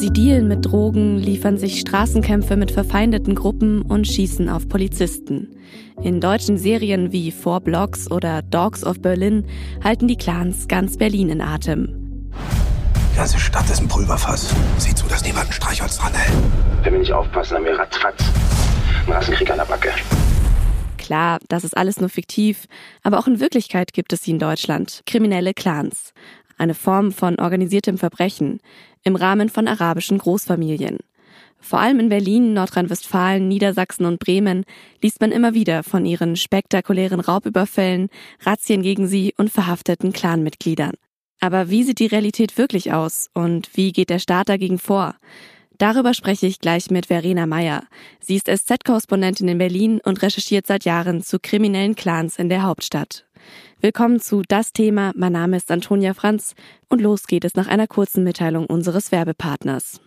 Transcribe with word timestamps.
Sie 0.00 0.10
dealen 0.10 0.48
mit 0.48 0.64
Drogen, 0.64 1.18
liefern 1.18 1.58
sich 1.58 1.78
Straßenkämpfe 1.78 2.56
mit 2.56 2.70
verfeindeten 2.70 3.34
Gruppen 3.34 3.82
und 3.82 4.06
schießen 4.06 4.48
auf 4.48 4.66
Polizisten. 4.66 5.54
In 6.02 6.22
deutschen 6.22 6.56
Serien 6.56 7.12
wie 7.12 7.30
Four 7.30 7.60
Blocks 7.60 8.10
oder 8.10 8.40
Dogs 8.40 8.82
of 8.82 9.02
Berlin 9.02 9.44
halten 9.84 10.08
die 10.08 10.16
Clans 10.16 10.68
ganz 10.68 10.96
Berlin 10.96 11.28
in 11.28 11.42
Atem. 11.42 12.30
Die 13.12 13.16
ganze 13.18 13.38
Stadt 13.38 13.68
ist 13.68 13.82
ein 13.82 13.88
Pulverfass. 13.88 14.54
Sieh 14.78 14.94
zu, 14.94 15.06
dass 15.06 15.22
niemand 15.22 15.48
ein 15.48 15.52
Streichholz 15.52 15.98
dran 15.98 16.14
hält. 16.14 16.38
Wenn 16.82 16.94
wir 16.94 17.00
nicht 17.00 17.12
aufpassen, 17.12 17.58
haben 17.58 17.64
wir 17.66 17.78
ratzfatz 17.78 18.24
einen 19.04 19.12
Rassenkrieg 19.12 19.50
an 19.50 19.58
der 19.58 19.66
Backe. 19.66 19.90
Klar, 20.96 21.40
das 21.48 21.64
ist 21.64 21.76
alles 21.76 22.00
nur 22.00 22.08
fiktiv, 22.08 22.66
aber 23.02 23.18
auch 23.18 23.26
in 23.26 23.40
Wirklichkeit 23.40 23.92
gibt 23.92 24.12
es 24.12 24.22
sie 24.22 24.30
in 24.30 24.38
Deutschland, 24.38 25.02
kriminelle 25.06 25.52
Clans. 25.52 26.14
Eine 26.60 26.74
Form 26.74 27.10
von 27.10 27.40
organisiertem 27.40 27.96
Verbrechen 27.96 28.60
im 29.02 29.16
Rahmen 29.16 29.48
von 29.48 29.66
arabischen 29.66 30.18
Großfamilien. 30.18 30.98
Vor 31.58 31.80
allem 31.80 31.98
in 32.00 32.10
Berlin, 32.10 32.52
Nordrhein-Westfalen, 32.52 33.48
Niedersachsen 33.48 34.04
und 34.04 34.18
Bremen 34.18 34.64
liest 35.00 35.22
man 35.22 35.32
immer 35.32 35.54
wieder 35.54 35.82
von 35.82 36.04
ihren 36.04 36.36
spektakulären 36.36 37.20
Raubüberfällen, 37.20 38.10
Razzien 38.42 38.82
gegen 38.82 39.06
sie 39.06 39.32
und 39.38 39.48
verhafteten 39.48 40.12
Clanmitgliedern. 40.12 40.92
Aber 41.40 41.70
wie 41.70 41.82
sieht 41.82 41.98
die 41.98 42.08
Realität 42.08 42.58
wirklich 42.58 42.92
aus 42.92 43.30
und 43.32 43.70
wie 43.74 43.92
geht 43.92 44.10
der 44.10 44.18
Staat 44.18 44.50
dagegen 44.50 44.78
vor? 44.78 45.14
Darüber 45.78 46.12
spreche 46.12 46.46
ich 46.46 46.58
gleich 46.58 46.90
mit 46.90 47.06
Verena 47.06 47.46
Meyer. 47.46 47.84
Sie 48.20 48.36
ist 48.36 48.48
SZ-Korrespondentin 48.54 49.48
in 49.48 49.56
Berlin 49.56 49.98
und 50.04 50.20
recherchiert 50.20 50.66
seit 50.66 50.84
Jahren 50.84 51.22
zu 51.22 51.38
kriminellen 51.38 51.94
Clans 51.94 52.38
in 52.38 52.50
der 52.50 52.64
Hauptstadt. 52.64 53.24
Willkommen 53.80 54.20
zu 54.20 54.42
Das 54.46 54.72
Thema. 54.72 55.12
Mein 55.16 55.32
Name 55.32 55.56
ist 55.56 55.70
Antonia 55.70 56.14
Franz 56.14 56.54
und 56.88 57.00
los 57.00 57.26
geht 57.26 57.44
es 57.44 57.54
nach 57.54 57.66
einer 57.66 57.86
kurzen 57.86 58.24
Mitteilung 58.24 58.66
unseres 58.66 59.12
Werbepartners. 59.12 60.00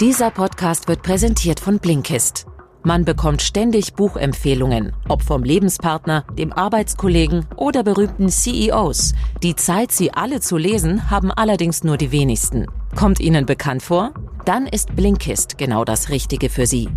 Dieser 0.00 0.30
Podcast 0.30 0.88
wird 0.88 1.02
präsentiert 1.02 1.60
von 1.60 1.78
Blinkist. 1.78 2.46
Man 2.82 3.04
bekommt 3.04 3.42
ständig 3.42 3.94
Buchempfehlungen, 3.94 4.92
ob 5.08 5.22
vom 5.22 5.42
Lebenspartner, 5.42 6.24
dem 6.38 6.52
Arbeitskollegen 6.52 7.44
oder 7.56 7.82
berühmten 7.82 8.28
CEOs. 8.28 9.14
Die 9.42 9.56
Zeit, 9.56 9.90
sie 9.90 10.12
alle 10.12 10.40
zu 10.40 10.56
lesen, 10.56 11.10
haben 11.10 11.32
allerdings 11.32 11.82
nur 11.82 11.96
die 11.96 12.12
wenigsten. 12.12 12.66
Kommt 12.94 13.18
Ihnen 13.18 13.44
bekannt 13.44 13.82
vor? 13.82 14.12
Dann 14.44 14.66
ist 14.68 14.94
Blinkist 14.94 15.58
genau 15.58 15.84
das 15.84 16.10
Richtige 16.10 16.48
für 16.48 16.66
Sie. 16.66 16.88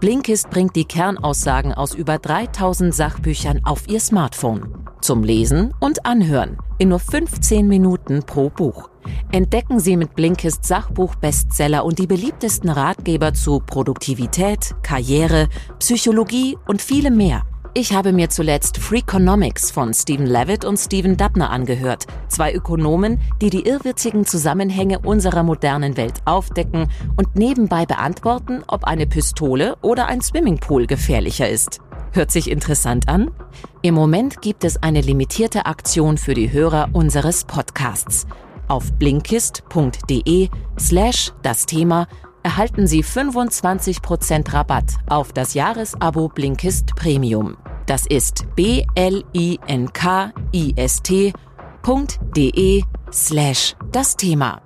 Blinkist 0.00 0.50
bringt 0.50 0.76
die 0.76 0.84
Kernaussagen 0.84 1.72
aus 1.72 1.94
über 1.94 2.18
3000 2.18 2.94
Sachbüchern 2.94 3.60
auf 3.64 3.88
Ihr 3.88 4.00
Smartphone. 4.00 4.86
Zum 5.00 5.22
Lesen 5.22 5.72
und 5.80 6.04
Anhören 6.04 6.58
in 6.78 6.90
nur 6.90 6.98
15 6.98 7.66
Minuten 7.66 8.22
pro 8.22 8.50
Buch. 8.50 8.90
Entdecken 9.32 9.80
Sie 9.80 9.96
mit 9.96 10.14
Blinkist 10.14 10.64
Sachbuch-Bestseller 10.66 11.82
und 11.82 11.98
die 11.98 12.06
beliebtesten 12.06 12.68
Ratgeber 12.68 13.32
zu 13.32 13.60
Produktivität, 13.60 14.74
Karriere, 14.82 15.48
Psychologie 15.78 16.58
und 16.66 16.82
vielem 16.82 17.16
mehr. 17.16 17.44
Ich 17.78 17.92
habe 17.92 18.14
mir 18.14 18.30
zuletzt 18.30 18.78
Freakonomics 18.78 19.70
von 19.70 19.92
Stephen 19.92 20.24
Levitt 20.24 20.64
und 20.64 20.78
Stephen 20.78 21.18
Dubner 21.18 21.50
angehört. 21.50 22.06
Zwei 22.26 22.54
Ökonomen, 22.54 23.20
die 23.42 23.50
die 23.50 23.66
irrwitzigen 23.66 24.24
Zusammenhänge 24.24 25.00
unserer 25.00 25.42
modernen 25.42 25.98
Welt 25.98 26.14
aufdecken 26.24 26.90
und 27.18 27.36
nebenbei 27.36 27.84
beantworten, 27.84 28.62
ob 28.66 28.84
eine 28.84 29.06
Pistole 29.06 29.76
oder 29.82 30.06
ein 30.06 30.22
Swimmingpool 30.22 30.86
gefährlicher 30.86 31.50
ist. 31.50 31.80
Hört 32.12 32.30
sich 32.30 32.50
interessant 32.50 33.10
an? 33.10 33.30
Im 33.82 33.94
Moment 33.94 34.40
gibt 34.40 34.64
es 34.64 34.82
eine 34.82 35.02
limitierte 35.02 35.66
Aktion 35.66 36.16
für 36.16 36.32
die 36.32 36.50
Hörer 36.50 36.88
unseres 36.94 37.44
Podcasts. 37.44 38.26
Auf 38.68 38.90
blinkist.de 38.94 40.48
slash 40.78 41.30
das 41.42 41.66
Thema 41.66 42.08
erhalten 42.42 42.86
Sie 42.86 43.04
25% 43.04 44.54
Rabatt 44.54 44.94
auf 45.08 45.34
das 45.34 45.52
Jahresabo 45.52 46.28
Blinkist 46.28 46.96
Premium. 46.96 47.58
Das 47.86 48.04
ist 48.04 48.44
b-l-i-n-k-i-s-t.de 48.56 49.22
slash 53.12 53.76
das 53.92 54.16
Thema. 54.16 54.60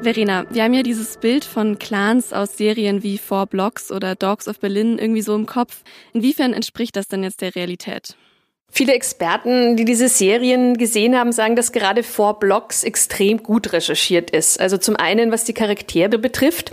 Verena, 0.00 0.46
wir 0.50 0.62
haben 0.62 0.74
ja 0.74 0.84
dieses 0.84 1.16
Bild 1.16 1.44
von 1.44 1.80
Clans 1.80 2.32
aus 2.32 2.56
Serien 2.56 3.02
wie 3.02 3.18
Four 3.18 3.46
Blocks 3.46 3.90
oder 3.90 4.14
Dogs 4.14 4.46
of 4.46 4.60
Berlin 4.60 4.98
irgendwie 4.98 5.22
so 5.22 5.34
im 5.34 5.46
Kopf. 5.46 5.82
Inwiefern 6.12 6.52
entspricht 6.52 6.94
das 6.94 7.08
denn 7.08 7.24
jetzt 7.24 7.40
der 7.40 7.56
Realität? 7.56 8.16
Viele 8.72 8.92
Experten, 8.92 9.76
die 9.76 9.86
diese 9.86 10.08
Serien 10.08 10.76
gesehen 10.76 11.16
haben, 11.16 11.32
sagen, 11.32 11.56
dass 11.56 11.72
gerade 11.72 12.02
Four 12.02 12.38
Blocks 12.38 12.84
extrem 12.84 13.42
gut 13.42 13.72
recherchiert 13.72 14.30
ist. 14.30 14.60
Also 14.60 14.76
zum 14.76 14.96
einen, 14.96 15.32
was 15.32 15.44
die 15.44 15.54
Charaktere 15.54 16.18
betrifft. 16.18 16.72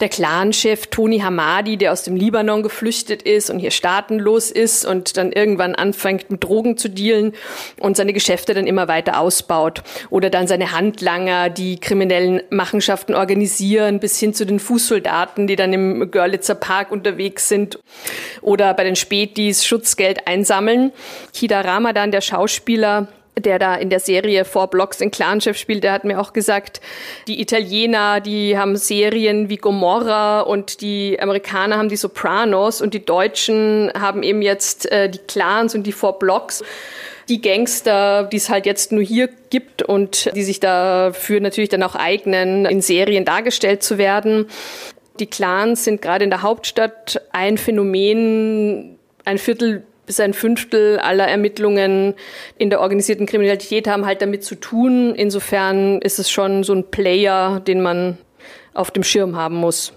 Der 0.00 0.08
Clan-Chef 0.08 0.88
Tony 0.88 1.20
Hamadi, 1.20 1.76
der 1.76 1.92
aus 1.92 2.02
dem 2.02 2.16
Libanon 2.16 2.64
geflüchtet 2.64 3.22
ist 3.22 3.50
und 3.50 3.60
hier 3.60 3.70
staatenlos 3.70 4.50
ist 4.50 4.84
und 4.84 5.16
dann 5.16 5.30
irgendwann 5.30 5.76
anfängt 5.76 6.28
mit 6.28 6.42
Drogen 6.42 6.76
zu 6.76 6.88
dealen 6.88 7.34
und 7.78 7.96
seine 7.96 8.14
Geschäfte 8.14 8.52
dann 8.52 8.66
immer 8.66 8.88
weiter 8.88 9.20
ausbaut. 9.20 9.84
Oder 10.10 10.30
dann 10.30 10.48
seine 10.48 10.72
Handlanger, 10.72 11.50
die 11.50 11.78
kriminellen 11.78 12.42
Machenschaften 12.50 13.14
organisieren, 13.14 14.00
bis 14.00 14.18
hin 14.18 14.34
zu 14.34 14.44
den 14.44 14.58
Fußsoldaten, 14.58 15.46
die 15.46 15.54
dann 15.54 15.72
im 15.72 16.10
Görlitzer 16.10 16.56
Park 16.56 16.90
unterwegs 16.90 17.48
sind. 17.48 17.78
Oder 18.40 18.74
bei 18.74 18.82
den 18.82 18.96
Spätis 18.96 19.64
Schutzgeld 19.64 20.26
einsammeln. 20.26 20.90
Kida 21.34 21.60
Ramadan, 21.60 22.12
der 22.12 22.20
Schauspieler, 22.20 23.08
der 23.36 23.58
da 23.58 23.74
in 23.74 23.90
der 23.90 24.00
Serie 24.00 24.44
Four 24.44 24.68
Blocks 24.68 25.00
in 25.00 25.10
Clanchef 25.10 25.58
spielt, 25.58 25.82
der 25.82 25.92
hat 25.92 26.04
mir 26.04 26.20
auch 26.20 26.32
gesagt, 26.32 26.80
die 27.26 27.40
Italiener, 27.40 28.20
die 28.20 28.56
haben 28.56 28.76
Serien 28.76 29.48
wie 29.48 29.56
Gomorra 29.56 30.40
und 30.40 30.80
die 30.80 31.18
Amerikaner 31.20 31.76
haben 31.76 31.88
die 31.88 31.96
Sopranos 31.96 32.80
und 32.80 32.94
die 32.94 33.04
Deutschen 33.04 33.90
haben 33.98 34.22
eben 34.22 34.40
jetzt 34.40 34.90
äh, 34.90 35.10
die 35.10 35.18
Clans 35.18 35.74
und 35.74 35.84
die 35.84 35.92
Four 35.92 36.18
Blocks. 36.18 36.62
Die 37.28 37.40
Gangster, 37.40 38.24
die 38.24 38.36
es 38.36 38.50
halt 38.50 38.66
jetzt 38.66 38.92
nur 38.92 39.02
hier 39.02 39.30
gibt 39.48 39.82
und 39.82 40.30
die 40.36 40.42
sich 40.42 40.60
dafür 40.60 41.40
natürlich 41.40 41.70
dann 41.70 41.82
auch 41.82 41.94
eignen, 41.94 42.66
in 42.66 42.82
Serien 42.82 43.24
dargestellt 43.24 43.82
zu 43.82 43.96
werden. 43.96 44.46
Die 45.20 45.26
Clans 45.26 45.84
sind 45.84 46.02
gerade 46.02 46.24
in 46.24 46.30
der 46.30 46.42
Hauptstadt 46.42 47.22
ein 47.32 47.56
Phänomen, 47.56 48.98
ein 49.24 49.38
Viertel 49.38 49.84
bis 50.06 50.20
ein 50.20 50.34
Fünftel 50.34 50.98
aller 50.98 51.26
Ermittlungen 51.26 52.14
in 52.58 52.70
der 52.70 52.80
organisierten 52.80 53.26
Kriminalität 53.26 53.88
haben 53.88 54.06
halt 54.06 54.22
damit 54.22 54.44
zu 54.44 54.54
tun. 54.54 55.14
Insofern 55.14 56.00
ist 56.00 56.18
es 56.18 56.30
schon 56.30 56.64
so 56.64 56.74
ein 56.74 56.90
Player, 56.90 57.60
den 57.60 57.80
man 57.82 58.18
auf 58.74 58.90
dem 58.90 59.02
Schirm 59.02 59.36
haben 59.36 59.56
muss. 59.56 59.92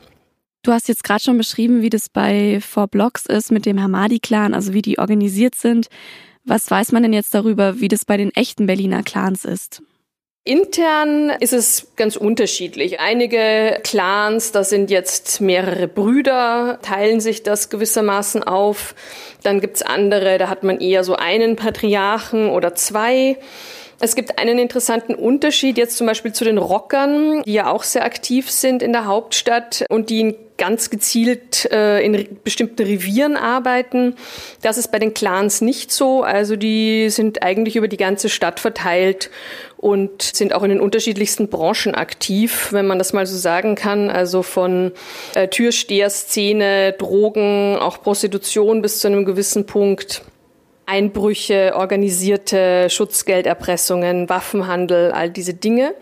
Du 0.63 0.72
hast 0.72 0.88
jetzt 0.90 1.03
gerade 1.03 1.23
schon 1.23 1.38
beschrieben, 1.38 1.81
wie 1.81 1.90
das 1.90 2.09
bei 2.09 2.59
Four 2.62 2.88
Blocks 2.88 3.25
ist 3.25 3.51
mit 3.51 3.66
dem 3.66 3.81
Hamadi-Clan, 3.81 4.53
also 4.53 4.73
wie 4.73 4.81
die 4.81 5.00
organisiert 5.00 5.56
sind. 5.56 5.88
Was 6.44 6.69
weiß 6.69 6.91
man 6.91 7.03
denn 7.03 7.13
jetzt 7.13 7.34
darüber, 7.34 7.79
wie 7.79 7.88
das 7.88 8.06
bei 8.06 8.18
den 8.18 8.34
echten 8.35 8.68
Berliner 8.68 9.03
Clans 9.03 9.45
ist? 9.45 9.81
Intern 10.47 11.29
ist 11.41 11.53
es 11.53 11.87
ganz 11.97 12.15
unterschiedlich. 12.15 12.99
Einige 12.99 13.79
Clans, 13.83 14.51
da 14.51 14.63
sind 14.63 14.89
jetzt 14.89 15.41
mehrere 15.41 15.87
Brüder, 15.87 16.79
teilen 16.81 17.19
sich 17.19 17.43
das 17.43 17.69
gewissermaßen 17.69 18.43
auf. 18.43 18.95
Dann 19.43 19.59
gibt's 19.59 19.81
andere, 19.81 20.37
da 20.37 20.49
hat 20.49 20.63
man 20.63 20.79
eher 20.79 21.03
so 21.03 21.15
einen 21.15 21.57
Patriarchen 21.57 22.49
oder 22.49 22.75
zwei. 22.75 23.37
Es 23.99 24.15
gibt 24.15 24.39
einen 24.39 24.59
interessanten 24.59 25.15
Unterschied 25.15 25.77
jetzt 25.77 25.97
zum 25.97 26.07
Beispiel 26.07 26.31
zu 26.31 26.45
den 26.45 26.57
Rockern, 26.57 27.41
die 27.43 27.53
ja 27.53 27.69
auch 27.69 27.83
sehr 27.83 28.05
aktiv 28.05 28.49
sind 28.49 28.81
in 28.81 28.93
der 28.93 29.05
Hauptstadt 29.05 29.85
und 29.89 30.09
die 30.09 30.35
ganz 30.57 30.89
gezielt 30.89 31.65
äh, 31.71 32.00
in 32.01 32.39
bestimmten 32.44 32.83
Revieren 32.83 33.38
arbeiten. 33.38 34.15
Das 34.62 34.77
ist 34.77 34.92
bei 34.92 35.00
den 35.00 35.13
Clans 35.13 35.62
nicht 35.62 35.92
so. 35.92 36.24
Also 36.24 36.56
die 36.56 37.09
sind 37.09 37.44
eigentlich 37.44 37.75
über 37.75 37.88
die 37.88 37.98
ganze 37.98 38.30
Stadt 38.30 38.59
verteilt 38.59 39.30
und 39.77 40.21
sind 40.21 40.54
auch 40.54 40.63
in 40.63 40.69
den 40.69 40.81
unterschiedlichsten 40.81 41.50
Branchen 41.50 41.95
aktiv, 41.95 42.69
wenn 42.71 42.88
man 42.88 42.98
das 42.98 43.13
mal 43.13 43.25
so 43.25 43.38
sagen 43.38 43.75
kann. 43.75 44.09
Also 44.09 44.42
von 44.42 44.92
äh, 45.36 45.48
Türsteherszene, 45.48 46.94
Drogen, 46.94 47.77
auch 47.77 48.01
Prostitution 48.01 48.81
bis 48.81 49.00
zu 49.00 49.07
einem 49.07 49.25
gewissen 49.25 49.65
Punkt. 49.65 50.24
Einbrüche, 50.88 51.74
organisierte 51.75 52.89
Schutzgelderpressungen, 52.89 54.30
Waffenhandel, 54.30 55.12
all 55.12 55.30
diese 55.30 55.53
Dinge. 55.53 55.94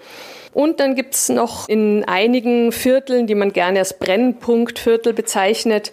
Und 0.56 0.80
dann 0.80 0.96
gibt's 0.96 1.28
noch 1.28 1.68
in 1.68 2.06
einigen 2.06 2.72
Vierteln, 2.72 3.28
die 3.28 3.36
man 3.36 3.52
gerne 3.52 3.80
als 3.80 4.00
Brennpunktviertel 4.00 5.12
bezeichnet, 5.12 5.92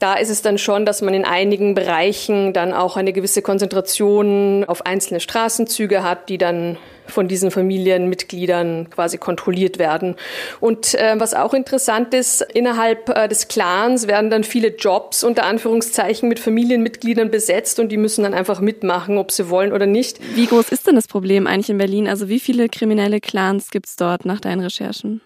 da 0.00 0.14
ist 0.14 0.28
es 0.28 0.42
dann 0.42 0.58
schon, 0.58 0.84
dass 0.84 1.00
man 1.00 1.14
in 1.14 1.24
einigen 1.24 1.74
Bereichen 1.74 2.52
dann 2.52 2.74
auch 2.74 2.98
eine 2.98 3.14
gewisse 3.14 3.40
Konzentration 3.40 4.64
auf 4.66 4.84
einzelne 4.84 5.20
Straßenzüge 5.20 6.02
hat, 6.02 6.28
die 6.28 6.36
dann 6.36 6.76
von 7.06 7.28
diesen 7.28 7.50
Familienmitgliedern 7.50 8.90
quasi 8.90 9.18
kontrolliert 9.18 9.78
werden. 9.78 10.16
Und 10.60 10.94
äh, 10.94 11.14
was 11.18 11.34
auch 11.34 11.54
interessant 11.54 12.14
ist, 12.14 12.40
innerhalb 12.40 13.08
äh, 13.08 13.28
des 13.28 13.48
Clans 13.48 14.06
werden 14.06 14.30
dann 14.30 14.44
viele 14.44 14.68
Jobs 14.68 15.24
unter 15.24 15.44
Anführungszeichen 15.44 16.28
mit 16.28 16.38
Familienmitgliedern 16.38 17.30
besetzt 17.30 17.80
und 17.80 17.90
die 17.90 17.96
müssen 17.96 18.22
dann 18.22 18.34
einfach 18.34 18.60
mitmachen, 18.60 19.18
ob 19.18 19.30
sie 19.30 19.50
wollen 19.50 19.72
oder 19.72 19.86
nicht. 19.86 20.18
Wie 20.34 20.46
groß 20.46 20.70
ist 20.70 20.86
denn 20.86 20.94
das 20.94 21.08
Problem 21.08 21.46
eigentlich 21.46 21.70
in 21.70 21.78
Berlin? 21.78 22.08
Also 22.08 22.28
wie 22.28 22.40
viele 22.40 22.68
kriminelle 22.68 23.20
Clans 23.20 23.70
gibt 23.70 23.86
es 23.86 23.96
dort 23.96 24.24
nach 24.24 24.40
deinen 24.40 24.60
Recherchen? 24.60 25.20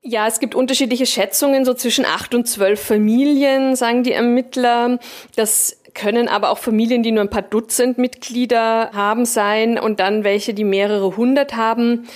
Ja, 0.00 0.28
es 0.28 0.38
gibt 0.38 0.54
unterschiedliche 0.54 1.06
Schätzungen, 1.06 1.64
so 1.64 1.74
zwischen 1.74 2.04
acht 2.04 2.32
und 2.34 2.46
zwölf 2.46 2.80
Familien, 2.80 3.74
sagen 3.74 4.04
die 4.04 4.12
Ermittler. 4.12 5.00
Das 5.34 5.77
können 5.98 6.28
aber 6.28 6.50
auch 6.50 6.58
Familien, 6.58 7.02
die 7.02 7.12
nur 7.12 7.22
ein 7.22 7.30
paar 7.30 7.42
Dutzend 7.42 7.98
Mitglieder 7.98 8.90
haben, 8.92 9.24
sein 9.24 9.78
und 9.78 10.00
dann 10.00 10.24
welche, 10.24 10.54
die 10.54 10.64
mehrere 10.64 11.16
hundert 11.16 11.56
haben. 11.56 12.08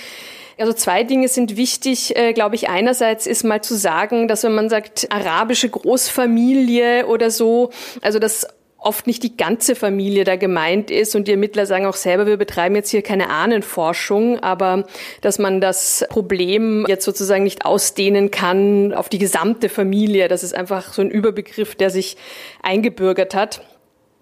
Also 0.57 0.71
zwei 0.73 1.03
Dinge 1.03 1.27
sind 1.27 1.57
wichtig, 1.57 2.15
äh, 2.15 2.33
glaube 2.33 2.55
ich. 2.55 2.69
Einerseits 2.69 3.27
ist 3.27 3.43
mal 3.43 3.61
zu 3.61 3.75
sagen, 3.75 4.27
dass 4.27 4.43
wenn 4.43 4.53
man 4.53 4.69
sagt 4.69 5.07
arabische 5.11 5.69
Großfamilie 5.69 7.07
oder 7.07 7.31
so, 7.31 7.71
also 8.01 8.19
das 8.19 8.47
oft 8.77 9.07
nicht 9.07 9.23
die 9.23 9.37
ganze 9.37 9.75
Familie 9.75 10.23
da 10.23 10.35
gemeint 10.35 10.91
ist 10.91 11.15
und 11.15 11.27
die 11.27 11.31
Ermittler 11.31 11.65
sagen 11.65 11.85
auch 11.85 11.95
selber, 11.95 12.27
wir 12.27 12.37
betreiben 12.37 12.75
jetzt 12.75 12.91
hier 12.91 13.01
keine 13.01 13.29
Ahnenforschung, 13.29 14.39
aber 14.39 14.85
dass 15.21 15.39
man 15.39 15.61
das 15.61 16.05
Problem 16.09 16.85
jetzt 16.87 17.05
sozusagen 17.05 17.43
nicht 17.43 17.65
ausdehnen 17.65 18.29
kann 18.29 18.93
auf 18.93 19.09
die 19.09 19.19
gesamte 19.19 19.69
Familie. 19.69 20.27
Das 20.27 20.43
ist 20.43 20.53
einfach 20.53 20.93
so 20.93 21.01
ein 21.01 21.09
Überbegriff, 21.09 21.75
der 21.75 21.89
sich 21.89 22.17
eingebürgert 22.61 23.35
hat. 23.35 23.61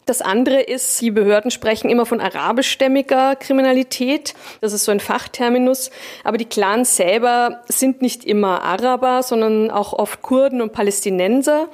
Das 0.07 0.21
andere 0.23 0.61
ist, 0.61 0.99
die 0.99 1.11
Behörden 1.11 1.51
sprechen 1.51 1.89
immer 1.89 2.07
von 2.07 2.19
arabischstämmiger 2.19 3.35
Kriminalität. 3.35 4.33
Das 4.59 4.73
ist 4.73 4.85
so 4.85 4.91
ein 4.91 4.99
Fachterminus. 4.99 5.91
Aber 6.23 6.37
die 6.37 6.45
Clans 6.45 6.95
selber 6.95 7.61
sind 7.67 8.01
nicht 8.01 8.25
immer 8.25 8.63
Araber, 8.63 9.21
sondern 9.21 9.69
auch 9.69 9.93
oft 9.93 10.23
Kurden 10.23 10.61
und 10.61 10.73
Palästinenser. 10.73 11.67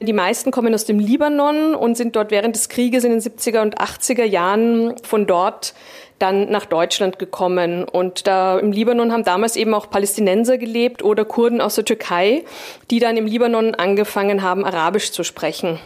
Die 0.00 0.14
meisten 0.14 0.50
kommen 0.50 0.74
aus 0.74 0.86
dem 0.86 0.98
Libanon 0.98 1.74
und 1.74 1.96
sind 1.96 2.16
dort 2.16 2.30
während 2.30 2.56
des 2.56 2.70
Krieges 2.70 3.04
in 3.04 3.10
den 3.10 3.20
70er 3.20 3.60
und 3.60 3.78
80er 3.78 4.24
Jahren 4.24 4.94
von 5.02 5.26
dort 5.26 5.74
dann 6.18 6.50
nach 6.50 6.64
Deutschland 6.64 7.18
gekommen. 7.18 7.84
Und 7.84 8.26
da 8.26 8.58
im 8.58 8.72
Libanon 8.72 9.12
haben 9.12 9.24
damals 9.24 9.56
eben 9.56 9.74
auch 9.74 9.90
Palästinenser 9.90 10.56
gelebt 10.56 11.02
oder 11.02 11.26
Kurden 11.26 11.60
aus 11.60 11.74
der 11.74 11.84
Türkei, 11.84 12.44
die 12.90 12.98
dann 12.98 13.18
im 13.18 13.26
Libanon 13.26 13.74
angefangen 13.74 14.42
haben, 14.42 14.64
Arabisch 14.64 15.12
zu 15.12 15.22
sprechen. 15.22 15.78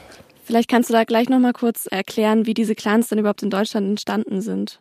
Vielleicht 0.49 0.71
kannst 0.71 0.89
du 0.89 0.95
da 0.95 1.05
gleich 1.05 1.29
noch 1.29 1.41
mal 1.41 1.53
kurz 1.53 1.87
erklären, 1.91 2.47
wie 2.47 2.55
diese 2.55 2.75
Clans 2.75 3.09
dann 3.09 3.19
überhaupt 3.19 3.43
in 3.43 3.51
Deutschland 3.51 3.87
entstanden 3.87 4.41
sind. 4.41 4.81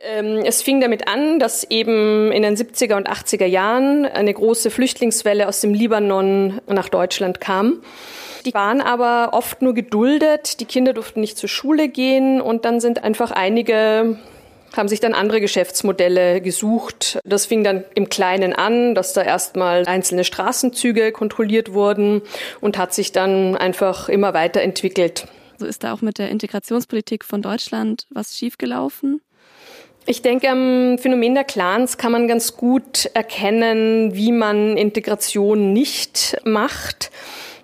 Ähm, 0.00 0.44
es 0.44 0.62
fing 0.62 0.80
damit 0.80 1.08
an, 1.08 1.40
dass 1.40 1.68
eben 1.68 2.30
in 2.30 2.42
den 2.42 2.54
70er 2.54 2.94
und 2.94 3.10
80er 3.10 3.44
Jahren 3.44 4.06
eine 4.06 4.32
große 4.32 4.70
Flüchtlingswelle 4.70 5.48
aus 5.48 5.60
dem 5.60 5.74
Libanon 5.74 6.60
nach 6.68 6.88
Deutschland 6.88 7.40
kam. 7.40 7.82
Die 8.46 8.54
waren 8.54 8.80
aber 8.80 9.30
oft 9.32 9.60
nur 9.60 9.74
geduldet, 9.74 10.60
die 10.60 10.66
Kinder 10.66 10.92
durften 10.92 11.18
nicht 11.18 11.36
zur 11.36 11.48
Schule 11.48 11.88
gehen 11.88 12.40
und 12.40 12.64
dann 12.64 12.78
sind 12.78 13.02
einfach 13.02 13.32
einige 13.32 14.18
haben 14.76 14.88
sich 14.88 15.00
dann 15.00 15.14
andere 15.14 15.40
Geschäftsmodelle 15.40 16.40
gesucht. 16.40 17.18
Das 17.24 17.46
fing 17.46 17.64
dann 17.64 17.84
im 17.94 18.08
Kleinen 18.08 18.52
an, 18.52 18.94
dass 18.94 19.12
da 19.12 19.22
erstmal 19.22 19.86
einzelne 19.86 20.24
Straßenzüge 20.24 21.12
kontrolliert 21.12 21.72
wurden 21.72 22.22
und 22.60 22.78
hat 22.78 22.94
sich 22.94 23.12
dann 23.12 23.56
einfach 23.56 24.08
immer 24.08 24.34
weiterentwickelt. 24.34 25.26
So 25.58 25.66
ist 25.66 25.82
da 25.82 25.92
auch 25.92 26.02
mit 26.02 26.18
der 26.18 26.28
Integrationspolitik 26.30 27.24
von 27.24 27.42
Deutschland 27.42 28.06
was 28.10 28.36
schiefgelaufen? 28.36 29.20
Ich 30.06 30.22
denke, 30.22 30.48
am 30.48 30.96
Phänomen 30.96 31.34
der 31.34 31.44
Clans 31.44 31.98
kann 31.98 32.12
man 32.12 32.28
ganz 32.28 32.56
gut 32.56 33.10
erkennen, 33.12 34.14
wie 34.14 34.32
man 34.32 34.78
Integration 34.78 35.74
nicht 35.74 36.38
macht. 36.44 37.10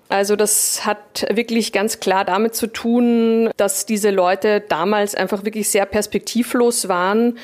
Also 0.09 0.37
das 0.37 0.85
hat 0.85 1.27
wirklich 1.31 1.73
ganz 1.73 2.01
klar 2.01 2.25
damit 2.25 2.55
zu 2.55 2.67
tun, 2.67 3.51
dass 3.57 3.87
diese 3.87 4.11
Leute 4.11 4.61
damals 4.61 5.15
einfach 5.15 5.45
wirklich 5.45 5.69
sehr 5.69 5.87
perspektivlos 5.87 6.89
waren. 6.89 7.39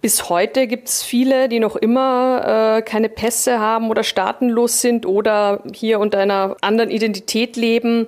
Bis 0.00 0.28
heute 0.28 0.68
gibt 0.68 0.88
es 0.88 1.02
viele, 1.02 1.48
die 1.48 1.58
noch 1.58 1.74
immer 1.74 2.76
äh, 2.78 2.82
keine 2.82 3.08
Pässe 3.08 3.58
haben 3.58 3.90
oder 3.90 4.04
staatenlos 4.04 4.80
sind 4.80 5.06
oder 5.06 5.64
hier 5.74 5.98
unter 5.98 6.18
einer 6.18 6.56
anderen 6.60 6.90
Identität 6.90 7.56
leben 7.56 8.06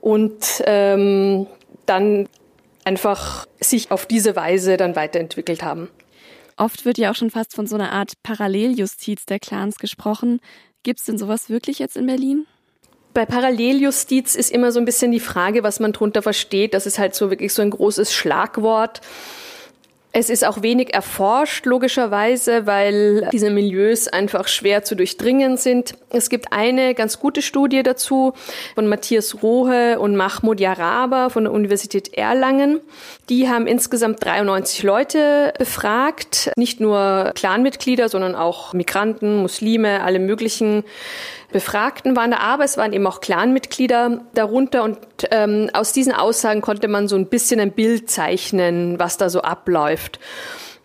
und 0.00 0.62
ähm, 0.64 1.46
dann 1.84 2.28
einfach 2.84 3.46
sich 3.60 3.90
auf 3.90 4.06
diese 4.06 4.36
Weise 4.36 4.78
dann 4.78 4.96
weiterentwickelt 4.96 5.62
haben. 5.62 5.90
Oft 6.56 6.86
wird 6.86 6.96
ja 6.96 7.10
auch 7.10 7.14
schon 7.14 7.30
fast 7.30 7.54
von 7.54 7.66
so 7.66 7.74
einer 7.74 7.92
Art 7.92 8.14
Paralleljustiz 8.22 9.26
der 9.26 9.38
Clans 9.38 9.76
gesprochen. 9.76 10.40
Gibt 10.82 11.00
es 11.00 11.04
denn 11.04 11.18
sowas 11.18 11.50
wirklich 11.50 11.78
jetzt 11.78 11.98
in 11.98 12.06
Berlin? 12.06 12.46
Bei 13.16 13.24
Paralleljustiz 13.24 14.34
ist 14.34 14.52
immer 14.52 14.72
so 14.72 14.78
ein 14.78 14.84
bisschen 14.84 15.10
die 15.10 15.20
Frage, 15.20 15.62
was 15.62 15.80
man 15.80 15.94
drunter 15.94 16.20
versteht. 16.20 16.74
Das 16.74 16.84
ist 16.84 16.98
halt 16.98 17.14
so 17.14 17.30
wirklich 17.30 17.54
so 17.54 17.62
ein 17.62 17.70
großes 17.70 18.12
Schlagwort. 18.12 19.00
Es 20.12 20.28
ist 20.28 20.46
auch 20.46 20.60
wenig 20.60 20.92
erforscht, 20.92 21.64
logischerweise, 21.64 22.66
weil 22.66 23.28
diese 23.32 23.48
Milieus 23.48 24.08
einfach 24.08 24.48
schwer 24.48 24.84
zu 24.84 24.96
durchdringen 24.96 25.56
sind. 25.56 25.94
Es 26.10 26.28
gibt 26.28 26.52
eine 26.52 26.94
ganz 26.94 27.18
gute 27.18 27.40
Studie 27.40 27.82
dazu 27.82 28.34
von 28.74 28.86
Matthias 28.86 29.42
Rohe 29.42 29.98
und 29.98 30.14
Mahmoud 30.14 30.60
Yaraba 30.60 31.30
von 31.30 31.44
der 31.44 31.54
Universität 31.54 32.12
Erlangen. 32.12 32.80
Die 33.30 33.48
haben 33.48 33.66
insgesamt 33.66 34.22
93 34.22 34.82
Leute 34.82 35.54
befragt, 35.58 36.50
nicht 36.56 36.80
nur 36.80 37.32
Clanmitglieder, 37.34 38.10
sondern 38.10 38.34
auch 38.34 38.74
Migranten, 38.74 39.36
Muslime, 39.36 40.02
alle 40.02 40.18
möglichen 40.18 40.84
Befragten 41.52 42.16
waren 42.16 42.30
da, 42.30 42.38
aber 42.38 42.64
es 42.64 42.76
waren 42.76 42.92
eben 42.92 43.06
auch 43.06 43.20
Clanmitglieder 43.20 44.22
darunter 44.34 44.82
und 44.82 44.98
ähm, 45.30 45.70
aus 45.72 45.92
diesen 45.92 46.12
Aussagen 46.12 46.60
konnte 46.60 46.88
man 46.88 47.08
so 47.08 47.16
ein 47.16 47.26
bisschen 47.26 47.60
ein 47.60 47.72
Bild 47.72 48.10
zeichnen, 48.10 48.98
was 48.98 49.16
da 49.16 49.30
so 49.30 49.42
abläuft. 49.42 50.18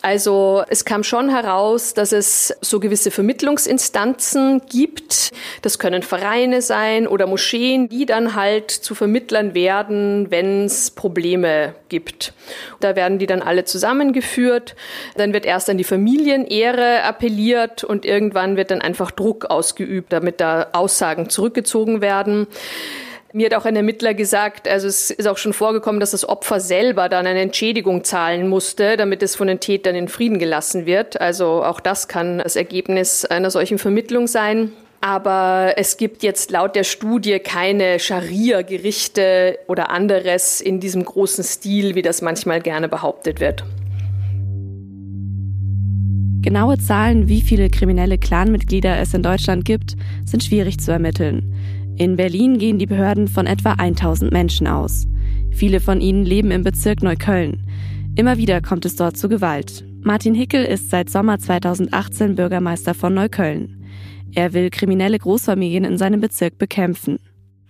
Also 0.01 0.63
es 0.67 0.83
kam 0.83 1.03
schon 1.03 1.29
heraus, 1.29 1.93
dass 1.93 2.11
es 2.11 2.55
so 2.61 2.79
gewisse 2.79 3.11
Vermittlungsinstanzen 3.11 4.61
gibt. 4.67 5.29
Das 5.61 5.77
können 5.77 6.01
Vereine 6.01 6.63
sein 6.63 7.07
oder 7.07 7.27
Moscheen, 7.27 7.87
die 7.87 8.07
dann 8.07 8.35
halt 8.35 8.71
zu 8.71 8.95
Vermittlern 8.95 9.53
werden, 9.53 10.31
wenn 10.31 10.65
es 10.65 10.89
Probleme 10.89 11.75
gibt. 11.89 12.33
Da 12.79 12.95
werden 12.95 13.19
die 13.19 13.27
dann 13.27 13.43
alle 13.43 13.63
zusammengeführt. 13.63 14.75
Dann 15.17 15.33
wird 15.33 15.45
erst 15.45 15.69
an 15.69 15.77
die 15.77 15.83
Familienehre 15.83 17.03
appelliert 17.03 17.83
und 17.83 18.03
irgendwann 18.03 18.57
wird 18.57 18.71
dann 18.71 18.81
einfach 18.81 19.11
Druck 19.11 19.45
ausgeübt, 19.45 20.11
damit 20.11 20.41
da 20.41 20.69
Aussagen 20.73 21.29
zurückgezogen 21.29 22.01
werden. 22.01 22.47
Mir 23.33 23.45
hat 23.45 23.53
auch 23.53 23.63
ein 23.63 23.77
Ermittler 23.77 24.13
gesagt, 24.13 24.67
also 24.67 24.87
es 24.87 25.09
ist 25.09 25.25
auch 25.25 25.37
schon 25.37 25.53
vorgekommen, 25.53 26.01
dass 26.01 26.11
das 26.11 26.27
Opfer 26.27 26.59
selber 26.59 27.07
dann 27.07 27.25
eine 27.25 27.39
Entschädigung 27.39 28.03
zahlen 28.03 28.49
musste, 28.49 28.97
damit 28.97 29.23
es 29.23 29.37
von 29.37 29.47
den 29.47 29.61
Tätern 29.61 29.95
in 29.95 30.09
Frieden 30.09 30.37
gelassen 30.37 30.85
wird. 30.85 31.21
Also 31.21 31.63
auch 31.63 31.79
das 31.79 32.09
kann 32.09 32.39
das 32.39 32.57
Ergebnis 32.57 33.23
einer 33.23 33.49
solchen 33.49 33.77
Vermittlung 33.77 34.27
sein. 34.27 34.73
Aber 34.99 35.75
es 35.77 35.95
gibt 35.95 36.23
jetzt 36.23 36.51
laut 36.51 36.75
der 36.75 36.83
Studie 36.83 37.39
keine 37.39 37.99
Scharia-Gerichte 37.99 39.59
oder 39.67 39.89
anderes 39.91 40.59
in 40.59 40.81
diesem 40.81 41.05
großen 41.05 41.43
Stil, 41.43 41.95
wie 41.95 42.01
das 42.01 42.21
manchmal 42.21 42.59
gerne 42.59 42.89
behauptet 42.89 43.39
wird. 43.39 43.63
Genaue 46.41 46.77
Zahlen, 46.79 47.29
wie 47.29 47.41
viele 47.41 47.69
kriminelle 47.69 48.17
Clanmitglieder 48.17 48.99
es 48.99 49.13
in 49.13 49.23
Deutschland 49.23 49.63
gibt, 49.63 49.95
sind 50.25 50.43
schwierig 50.43 50.79
zu 50.79 50.91
ermitteln. 50.91 51.53
In 51.97 52.15
Berlin 52.15 52.57
gehen 52.57 52.79
die 52.79 52.85
Behörden 52.85 53.27
von 53.27 53.45
etwa 53.45 53.73
1000 53.73 54.31
Menschen 54.31 54.67
aus. 54.67 55.07
Viele 55.51 55.79
von 55.79 56.01
ihnen 56.01 56.25
leben 56.25 56.51
im 56.51 56.63
Bezirk 56.63 57.03
Neukölln. 57.03 57.61
Immer 58.15 58.37
wieder 58.37 58.61
kommt 58.61 58.85
es 58.85 58.95
dort 58.95 59.17
zu 59.17 59.29
Gewalt. 59.29 59.83
Martin 60.03 60.33
Hickel 60.33 60.65
ist 60.65 60.89
seit 60.89 61.09
Sommer 61.09 61.37
2018 61.37 62.35
Bürgermeister 62.35 62.93
von 62.93 63.13
Neukölln. 63.13 63.83
Er 64.33 64.53
will 64.53 64.69
kriminelle 64.69 65.19
Großfamilien 65.19 65.83
in 65.83 65.97
seinem 65.97 66.21
Bezirk 66.21 66.57
bekämpfen. 66.57 67.19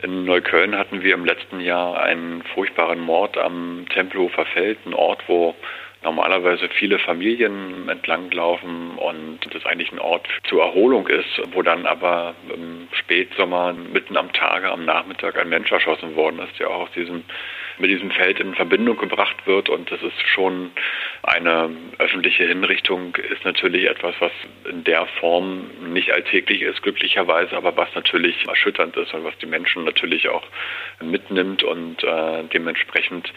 In 0.03 0.25
Neukölln 0.25 0.75
hatten 0.75 1.03
wir 1.03 1.13
im 1.13 1.25
letzten 1.25 1.59
Jahr 1.59 2.01
einen 2.01 2.43
furchtbaren 2.53 2.99
Mord 2.99 3.37
am 3.37 3.85
Tempelhofer 3.93 4.45
Feld, 4.53 4.79
ein 4.85 4.93
Ort, 4.93 5.21
wo 5.27 5.53
normalerweise 6.03 6.69
viele 6.69 6.99
Familien 6.99 7.87
entlanglaufen 7.87 8.97
und 8.97 9.39
das 9.53 9.65
eigentlich 9.65 9.91
ein 9.91 9.99
Ort 9.99 10.27
zur 10.43 10.63
Erholung 10.63 11.07
ist, 11.07 11.41
wo 11.53 11.61
dann 11.61 11.85
aber 11.85 12.33
im 12.53 12.87
Spätsommer 12.91 13.73
mitten 13.73 14.17
am 14.17 14.31
Tage, 14.33 14.71
am 14.71 14.85
Nachmittag 14.85 15.39
ein 15.39 15.49
Mensch 15.49 15.71
erschossen 15.71 16.15
worden 16.15 16.39
ist, 16.39 16.59
der 16.59 16.69
auch 16.69 16.81
aus 16.81 16.91
diesem 16.95 17.23
mit 17.79 17.89
diesem 17.89 18.11
Feld 18.11 18.39
in 18.39 18.55
Verbindung 18.55 18.97
gebracht 18.97 19.35
wird. 19.45 19.69
Und 19.69 19.91
das 19.91 20.01
ist 20.01 20.19
schon 20.33 20.71
eine 21.23 21.69
öffentliche 21.97 22.47
Hinrichtung, 22.47 23.15
ist 23.15 23.43
natürlich 23.45 23.89
etwas, 23.89 24.15
was 24.19 24.31
in 24.69 24.83
der 24.83 25.05
Form 25.19 25.69
nicht 25.91 26.11
alltäglich 26.11 26.61
ist, 26.61 26.81
glücklicherweise, 26.81 27.55
aber 27.55 27.75
was 27.77 27.89
natürlich 27.95 28.47
erschütternd 28.47 28.95
ist 28.97 29.13
und 29.13 29.23
was 29.23 29.37
die 29.39 29.45
Menschen 29.45 29.83
natürlich 29.83 30.29
auch 30.29 30.43
mitnimmt. 31.01 31.63
Und 31.63 32.03
äh, 32.03 32.43
dementsprechend 32.53 33.31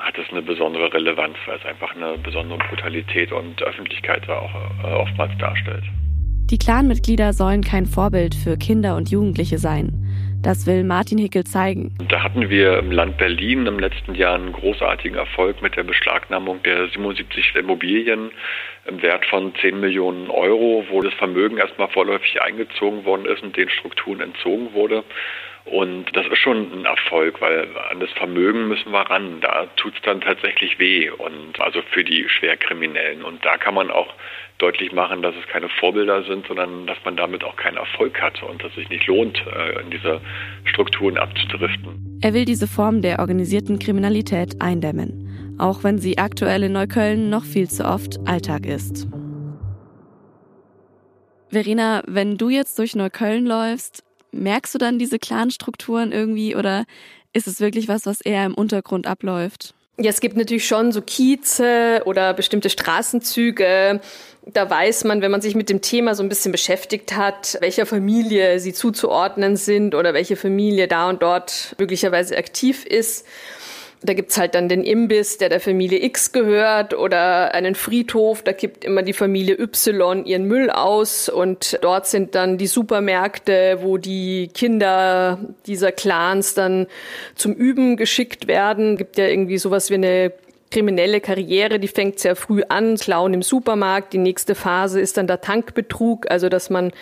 hat 0.00 0.16
es 0.18 0.28
eine 0.30 0.42
besondere 0.42 0.92
Relevanz, 0.92 1.36
weil 1.46 1.58
es 1.58 1.64
einfach 1.64 1.94
eine 1.94 2.18
besondere 2.18 2.58
Brutalität 2.58 3.32
und 3.32 3.62
Öffentlichkeit 3.62 4.28
auch 4.28 4.54
äh, 4.84 4.86
oftmals 4.94 5.32
darstellt. 5.38 5.84
Die 6.50 6.58
Clanmitglieder 6.58 7.32
sollen 7.32 7.62
kein 7.62 7.86
Vorbild 7.86 8.34
für 8.34 8.58
Kinder 8.58 8.96
und 8.96 9.10
Jugendliche 9.10 9.56
sein. 9.56 10.11
Das 10.42 10.66
will 10.66 10.82
Martin 10.82 11.18
Hickel 11.18 11.44
zeigen. 11.44 11.94
Da 12.08 12.24
hatten 12.24 12.50
wir 12.50 12.78
im 12.78 12.90
Land 12.90 13.16
Berlin 13.16 13.64
im 13.66 13.78
letzten 13.78 14.16
Jahr 14.16 14.34
einen 14.34 14.52
großartigen 14.52 15.16
Erfolg 15.16 15.62
mit 15.62 15.76
der 15.76 15.84
Beschlagnahmung 15.84 16.60
der 16.64 16.88
77 16.88 17.54
Immobilien 17.54 18.32
im 18.86 19.00
Wert 19.02 19.24
von 19.26 19.54
10 19.54 19.78
Millionen 19.78 20.30
Euro, 20.30 20.84
wo 20.90 21.00
das 21.00 21.14
Vermögen 21.14 21.58
erstmal 21.58 21.88
vorläufig 21.88 22.42
eingezogen 22.42 23.04
worden 23.04 23.26
ist 23.26 23.44
und 23.44 23.56
den 23.56 23.70
Strukturen 23.70 24.20
entzogen 24.20 24.74
wurde. 24.74 25.04
Und 25.64 26.06
das 26.14 26.26
ist 26.26 26.38
schon 26.38 26.72
ein 26.72 26.84
Erfolg, 26.84 27.40
weil 27.40 27.68
an 27.90 28.00
das 28.00 28.10
Vermögen 28.12 28.66
müssen 28.66 28.90
wir 28.90 29.02
ran. 29.02 29.40
Da 29.40 29.66
tut 29.76 29.94
es 29.94 30.02
dann 30.02 30.20
tatsächlich 30.20 30.78
weh 30.78 31.08
und 31.10 31.60
also 31.60 31.82
für 31.92 32.02
die 32.02 32.28
Schwerkriminellen. 32.28 33.22
Und 33.22 33.44
da 33.44 33.56
kann 33.58 33.74
man 33.74 33.90
auch 33.90 34.12
deutlich 34.58 34.92
machen, 34.92 35.22
dass 35.22 35.34
es 35.36 35.46
keine 35.48 35.68
Vorbilder 35.68 36.24
sind, 36.24 36.46
sondern 36.46 36.86
dass 36.86 36.98
man 37.04 37.16
damit 37.16 37.44
auch 37.44 37.56
keinen 37.56 37.76
Erfolg 37.76 38.20
hat 38.20 38.42
und 38.42 38.62
dass 38.62 38.70
es 38.70 38.76
sich 38.76 38.88
nicht 38.88 39.06
lohnt, 39.06 39.40
äh, 39.46 39.80
in 39.80 39.90
diese 39.90 40.20
Strukturen 40.64 41.16
abzudriften. 41.16 42.18
Er 42.22 42.34
will 42.34 42.44
diese 42.44 42.66
Form 42.66 43.02
der 43.02 43.20
organisierten 43.20 43.78
Kriminalität 43.78 44.60
eindämmen, 44.60 45.56
auch 45.58 45.84
wenn 45.84 45.98
sie 45.98 46.18
aktuell 46.18 46.64
in 46.64 46.72
Neukölln 46.72 47.30
noch 47.30 47.44
viel 47.44 47.68
zu 47.68 47.84
oft 47.84 48.18
Alltag 48.26 48.66
ist. 48.66 49.08
Verena, 51.50 52.02
wenn 52.06 52.38
du 52.38 52.48
jetzt 52.48 52.78
durch 52.78 52.94
Neukölln 52.94 53.44
läufst, 53.46 54.04
merkst 54.32 54.74
du 54.74 54.78
dann 54.78 54.98
diese 54.98 55.18
Clanstrukturen 55.18 56.12
irgendwie 56.12 56.56
oder 56.56 56.84
ist 57.32 57.46
es 57.46 57.60
wirklich 57.60 57.88
was, 57.88 58.06
was 58.06 58.20
eher 58.20 58.44
im 58.44 58.54
Untergrund 58.54 59.06
abläuft? 59.06 59.74
Ja, 59.98 60.10
es 60.10 60.20
gibt 60.20 60.36
natürlich 60.36 60.66
schon 60.66 60.90
so 60.90 61.02
Kieze 61.02 62.02
oder 62.06 62.32
bestimmte 62.32 62.70
Straßenzüge. 62.70 64.00
Da 64.46 64.70
weiß 64.70 65.04
man, 65.04 65.20
wenn 65.20 65.30
man 65.30 65.42
sich 65.42 65.54
mit 65.54 65.68
dem 65.68 65.82
Thema 65.82 66.14
so 66.14 66.22
ein 66.22 66.28
bisschen 66.28 66.50
beschäftigt 66.50 67.14
hat, 67.14 67.58
welcher 67.60 67.86
Familie 67.86 68.58
sie 68.58 68.72
zuzuordnen 68.72 69.56
sind 69.56 69.94
oder 69.94 70.14
welche 70.14 70.36
Familie 70.36 70.88
da 70.88 71.08
und 71.08 71.22
dort 71.22 71.76
möglicherweise 71.78 72.36
aktiv 72.36 72.86
ist. 72.86 73.26
Da 74.04 74.14
gibt's 74.14 74.36
halt 74.36 74.56
dann 74.56 74.68
den 74.68 74.82
Imbiss, 74.82 75.38
der 75.38 75.48
der 75.48 75.60
Familie 75.60 76.02
X 76.02 76.32
gehört 76.32 76.92
oder 76.92 77.54
einen 77.54 77.76
Friedhof, 77.76 78.42
da 78.42 78.50
gibt 78.50 78.84
immer 78.84 79.02
die 79.02 79.12
Familie 79.12 79.56
Y 79.56 80.24
ihren 80.24 80.46
Müll 80.46 80.70
aus 80.70 81.28
und 81.28 81.78
dort 81.82 82.08
sind 82.08 82.34
dann 82.34 82.58
die 82.58 82.66
Supermärkte, 82.66 83.78
wo 83.82 83.98
die 83.98 84.48
Kinder 84.52 85.38
dieser 85.66 85.92
Clans 85.92 86.54
dann 86.54 86.88
zum 87.36 87.52
Üben 87.52 87.96
geschickt 87.96 88.48
werden. 88.48 88.96
Gibt 88.96 89.18
ja 89.18 89.26
irgendwie 89.28 89.58
sowas 89.58 89.88
wie 89.90 89.94
eine 89.94 90.32
kriminelle 90.72 91.20
Karriere, 91.20 91.78
die 91.78 91.86
fängt 91.86 92.18
sehr 92.18 92.34
früh 92.34 92.62
an, 92.68 92.96
Klauen 92.96 93.34
im 93.34 93.42
Supermarkt. 93.42 94.12
Die 94.12 94.18
nächste 94.18 94.56
Phase 94.56 95.00
ist 95.00 95.16
dann 95.16 95.28
der 95.28 95.40
Tankbetrug, 95.40 96.28
also 96.28 96.48
dass 96.48 96.70
man 96.70 96.92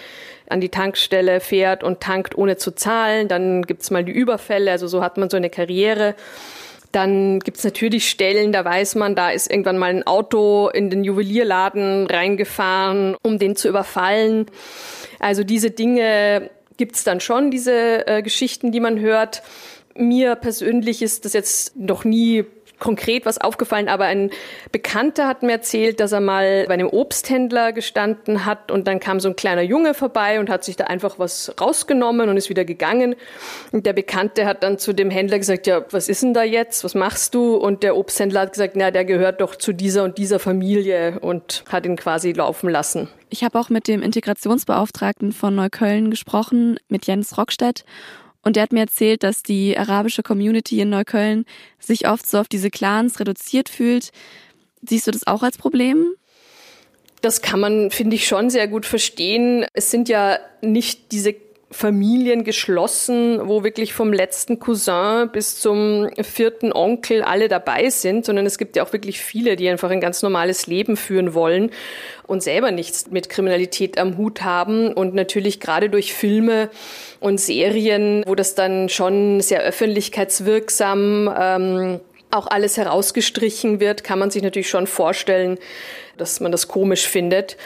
an 0.50 0.60
die 0.60 0.68
Tankstelle 0.68 1.40
fährt 1.40 1.82
und 1.82 2.00
tankt 2.00 2.36
ohne 2.36 2.56
zu 2.56 2.72
zahlen. 2.72 3.28
Dann 3.28 3.62
gibt's 3.62 3.90
mal 3.90 4.04
die 4.04 4.12
Überfälle, 4.12 4.72
also 4.72 4.86
so 4.88 5.02
hat 5.02 5.16
man 5.16 5.30
so 5.30 5.38
eine 5.38 5.48
Karriere. 5.48 6.14
Dann 6.92 7.38
gibt's 7.40 7.62
natürlich 7.62 8.08
Stellen, 8.10 8.52
da 8.52 8.64
weiß 8.64 8.96
man, 8.96 9.14
da 9.14 9.30
ist 9.30 9.50
irgendwann 9.50 9.78
mal 9.78 9.90
ein 9.90 10.06
Auto 10.06 10.68
in 10.68 10.90
den 10.90 11.04
Juwelierladen 11.04 12.06
reingefahren, 12.06 13.16
um 13.22 13.38
den 13.38 13.54
zu 13.54 13.68
überfallen. 13.68 14.46
Also 15.20 15.44
diese 15.44 15.70
Dinge 15.70 16.50
gibt's 16.76 17.04
dann 17.04 17.20
schon, 17.20 17.50
diese 17.50 18.06
äh, 18.06 18.22
Geschichten, 18.22 18.72
die 18.72 18.80
man 18.80 18.98
hört. 18.98 19.42
Mir 19.94 20.34
persönlich 20.34 21.02
ist 21.02 21.24
das 21.24 21.32
jetzt 21.32 21.76
noch 21.76 22.04
nie 22.04 22.44
konkret 22.80 23.26
was 23.26 23.38
aufgefallen, 23.38 23.88
aber 23.88 24.06
ein 24.06 24.30
Bekannter 24.72 25.28
hat 25.28 25.42
mir 25.42 25.52
erzählt, 25.52 26.00
dass 26.00 26.12
er 26.12 26.20
mal 26.20 26.64
bei 26.66 26.74
einem 26.74 26.88
Obsthändler 26.88 27.72
gestanden 27.72 28.44
hat 28.44 28.72
und 28.72 28.88
dann 28.88 28.98
kam 28.98 29.20
so 29.20 29.28
ein 29.28 29.36
kleiner 29.36 29.62
Junge 29.62 29.94
vorbei 29.94 30.40
und 30.40 30.50
hat 30.50 30.64
sich 30.64 30.76
da 30.76 30.84
einfach 30.84 31.18
was 31.18 31.54
rausgenommen 31.60 32.28
und 32.28 32.36
ist 32.36 32.48
wieder 32.48 32.64
gegangen. 32.64 33.14
Und 33.70 33.86
der 33.86 33.92
Bekannte 33.92 34.46
hat 34.46 34.62
dann 34.62 34.78
zu 34.78 34.92
dem 34.92 35.10
Händler 35.10 35.38
gesagt, 35.38 35.66
ja, 35.66 35.84
was 35.90 36.08
ist 36.08 36.22
denn 36.22 36.34
da 36.34 36.42
jetzt? 36.42 36.82
Was 36.82 36.94
machst 36.94 37.34
du? 37.34 37.54
Und 37.54 37.82
der 37.82 37.96
Obsthändler 37.96 38.40
hat 38.40 38.52
gesagt, 38.52 38.74
na, 38.76 38.90
der 38.90 39.04
gehört 39.04 39.40
doch 39.40 39.54
zu 39.54 39.72
dieser 39.72 40.04
und 40.04 40.18
dieser 40.18 40.38
Familie 40.38 41.20
und 41.20 41.64
hat 41.68 41.86
ihn 41.86 41.96
quasi 41.96 42.32
laufen 42.32 42.70
lassen. 42.70 43.08
Ich 43.28 43.44
habe 43.44 43.58
auch 43.60 43.68
mit 43.68 43.86
dem 43.86 44.02
Integrationsbeauftragten 44.02 45.32
von 45.32 45.54
Neukölln 45.54 46.10
gesprochen, 46.10 46.78
mit 46.88 47.06
Jens 47.06 47.38
Rockstedt. 47.38 47.84
Und 48.42 48.56
der 48.56 48.62
hat 48.62 48.72
mir 48.72 48.80
erzählt, 48.80 49.22
dass 49.22 49.42
die 49.42 49.76
arabische 49.76 50.22
Community 50.22 50.80
in 50.80 50.90
Neukölln 50.90 51.44
sich 51.78 52.08
oft 52.08 52.26
so 52.26 52.38
auf 52.38 52.48
diese 52.48 52.70
Clans 52.70 53.20
reduziert 53.20 53.68
fühlt. 53.68 54.10
Siehst 54.82 55.06
du 55.06 55.10
das 55.10 55.26
auch 55.26 55.42
als 55.42 55.58
Problem? 55.58 56.06
Das 57.20 57.42
kann 57.42 57.60
man, 57.60 57.90
finde 57.90 58.16
ich, 58.16 58.26
schon 58.26 58.48
sehr 58.48 58.66
gut 58.66 58.86
verstehen. 58.86 59.66
Es 59.74 59.90
sind 59.90 60.08
ja 60.08 60.38
nicht 60.62 61.12
diese 61.12 61.34
Familien 61.72 62.42
geschlossen, 62.42 63.46
wo 63.46 63.62
wirklich 63.62 63.94
vom 63.94 64.12
letzten 64.12 64.58
Cousin 64.58 65.30
bis 65.32 65.60
zum 65.60 66.08
vierten 66.20 66.72
Onkel 66.72 67.22
alle 67.22 67.46
dabei 67.46 67.90
sind, 67.90 68.24
sondern 68.24 68.44
es 68.44 68.58
gibt 68.58 68.74
ja 68.74 68.82
auch 68.82 68.92
wirklich 68.92 69.20
viele, 69.20 69.54
die 69.54 69.68
einfach 69.68 69.90
ein 69.90 70.00
ganz 70.00 70.22
normales 70.22 70.66
Leben 70.66 70.96
führen 70.96 71.32
wollen 71.32 71.70
und 72.26 72.42
selber 72.42 72.72
nichts 72.72 73.12
mit 73.12 73.28
Kriminalität 73.28 73.98
am 73.98 74.16
Hut 74.16 74.42
haben. 74.42 74.92
Und 74.92 75.14
natürlich 75.14 75.60
gerade 75.60 75.90
durch 75.90 76.12
Filme 76.12 76.70
und 77.20 77.38
Serien, 77.38 78.24
wo 78.26 78.34
das 78.34 78.56
dann 78.56 78.88
schon 78.88 79.40
sehr 79.40 79.60
öffentlichkeitswirksam 79.60 81.32
ähm, 81.38 82.00
auch 82.32 82.48
alles 82.48 82.78
herausgestrichen 82.78 83.80
wird, 83.80 84.04
kann 84.04 84.18
man 84.18 84.30
sich 84.30 84.42
natürlich 84.42 84.68
schon 84.68 84.86
vorstellen, 84.86 85.58
dass 86.16 86.40
man 86.40 86.52
das 86.52 86.68
komisch 86.68 87.06
findet. 87.08 87.56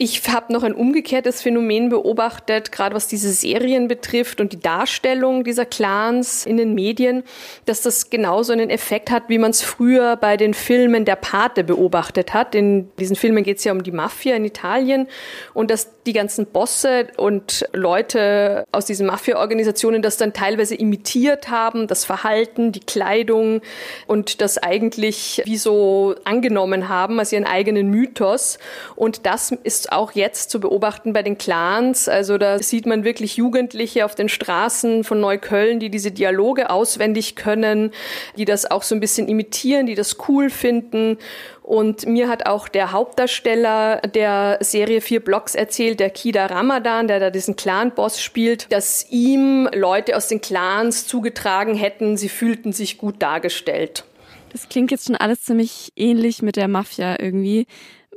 Ich 0.00 0.22
habe 0.28 0.52
noch 0.52 0.62
ein 0.62 0.74
umgekehrtes 0.74 1.42
Phänomen 1.42 1.88
beobachtet, 1.88 2.70
gerade 2.70 2.94
was 2.94 3.08
diese 3.08 3.32
Serien 3.32 3.88
betrifft 3.88 4.40
und 4.40 4.52
die 4.52 4.60
Darstellung 4.60 5.42
dieser 5.42 5.66
Clans 5.66 6.46
in 6.46 6.56
den 6.56 6.72
Medien, 6.72 7.24
dass 7.66 7.82
das 7.82 8.08
genauso 8.08 8.52
einen 8.52 8.70
Effekt 8.70 9.10
hat, 9.10 9.24
wie 9.26 9.38
man 9.38 9.50
es 9.50 9.60
früher 9.60 10.14
bei 10.14 10.36
den 10.36 10.54
Filmen 10.54 11.04
der 11.04 11.16
Pate 11.16 11.64
beobachtet 11.64 12.32
hat. 12.32 12.54
In 12.54 12.88
diesen 13.00 13.16
Filmen 13.16 13.42
geht 13.42 13.58
es 13.58 13.64
ja 13.64 13.72
um 13.72 13.82
die 13.82 13.90
Mafia 13.90 14.36
in 14.36 14.44
Italien 14.44 15.08
und 15.52 15.72
dass 15.72 15.88
die 16.04 16.12
ganzen 16.12 16.46
Bosse 16.46 17.08
und 17.16 17.68
Leute 17.72 18.66
aus 18.70 18.86
diesen 18.86 19.08
Mafia-Organisationen 19.08 20.00
das 20.00 20.16
dann 20.16 20.32
teilweise 20.32 20.76
imitiert 20.76 21.50
haben, 21.50 21.88
das 21.88 22.04
Verhalten, 22.04 22.70
die 22.70 22.78
Kleidung 22.78 23.62
und 24.06 24.42
das 24.42 24.58
eigentlich 24.58 25.42
wie 25.44 25.56
so 25.56 26.14
angenommen 26.22 26.88
haben 26.88 27.18
als 27.18 27.32
ihren 27.32 27.46
eigenen 27.46 27.90
Mythos. 27.90 28.60
Und 28.94 29.26
das 29.26 29.52
auch 29.92 30.12
jetzt 30.12 30.50
zu 30.50 30.60
beobachten 30.60 31.12
bei 31.12 31.22
den 31.22 31.38
Clans. 31.38 32.08
Also 32.08 32.38
da 32.38 32.58
sieht 32.58 32.86
man 32.86 33.04
wirklich 33.04 33.36
Jugendliche 33.36 34.04
auf 34.04 34.14
den 34.14 34.28
Straßen 34.28 35.04
von 35.04 35.20
Neukölln, 35.20 35.80
die 35.80 35.90
diese 35.90 36.10
Dialoge 36.10 36.70
auswendig 36.70 37.36
können, 37.36 37.92
die 38.36 38.44
das 38.44 38.70
auch 38.70 38.82
so 38.82 38.94
ein 38.94 39.00
bisschen 39.00 39.28
imitieren, 39.28 39.86
die 39.86 39.94
das 39.94 40.16
cool 40.28 40.50
finden. 40.50 41.18
Und 41.62 42.06
mir 42.06 42.28
hat 42.28 42.46
auch 42.46 42.66
der 42.66 42.92
Hauptdarsteller 42.92 44.00
der 44.00 44.56
Serie 44.60 45.02
Vier 45.02 45.20
Blocks 45.20 45.54
erzählt, 45.54 46.00
der 46.00 46.08
Kida 46.08 46.46
Ramadan, 46.46 47.08
der 47.08 47.20
da 47.20 47.30
diesen 47.30 47.56
Clan-Boss 47.56 48.22
spielt, 48.22 48.72
dass 48.72 49.06
ihm 49.10 49.68
Leute 49.74 50.16
aus 50.16 50.28
den 50.28 50.40
Clans 50.40 51.06
zugetragen 51.06 51.74
hätten, 51.74 52.16
sie 52.16 52.30
fühlten 52.30 52.72
sich 52.72 52.96
gut 52.96 53.20
dargestellt. 53.20 54.04
Das 54.52 54.68
klingt 54.68 54.90
jetzt 54.90 55.06
schon 55.06 55.16
alles 55.16 55.42
ziemlich 55.42 55.92
ähnlich 55.94 56.42
mit 56.42 56.56
der 56.56 56.68
Mafia 56.68 57.20
irgendwie. 57.20 57.66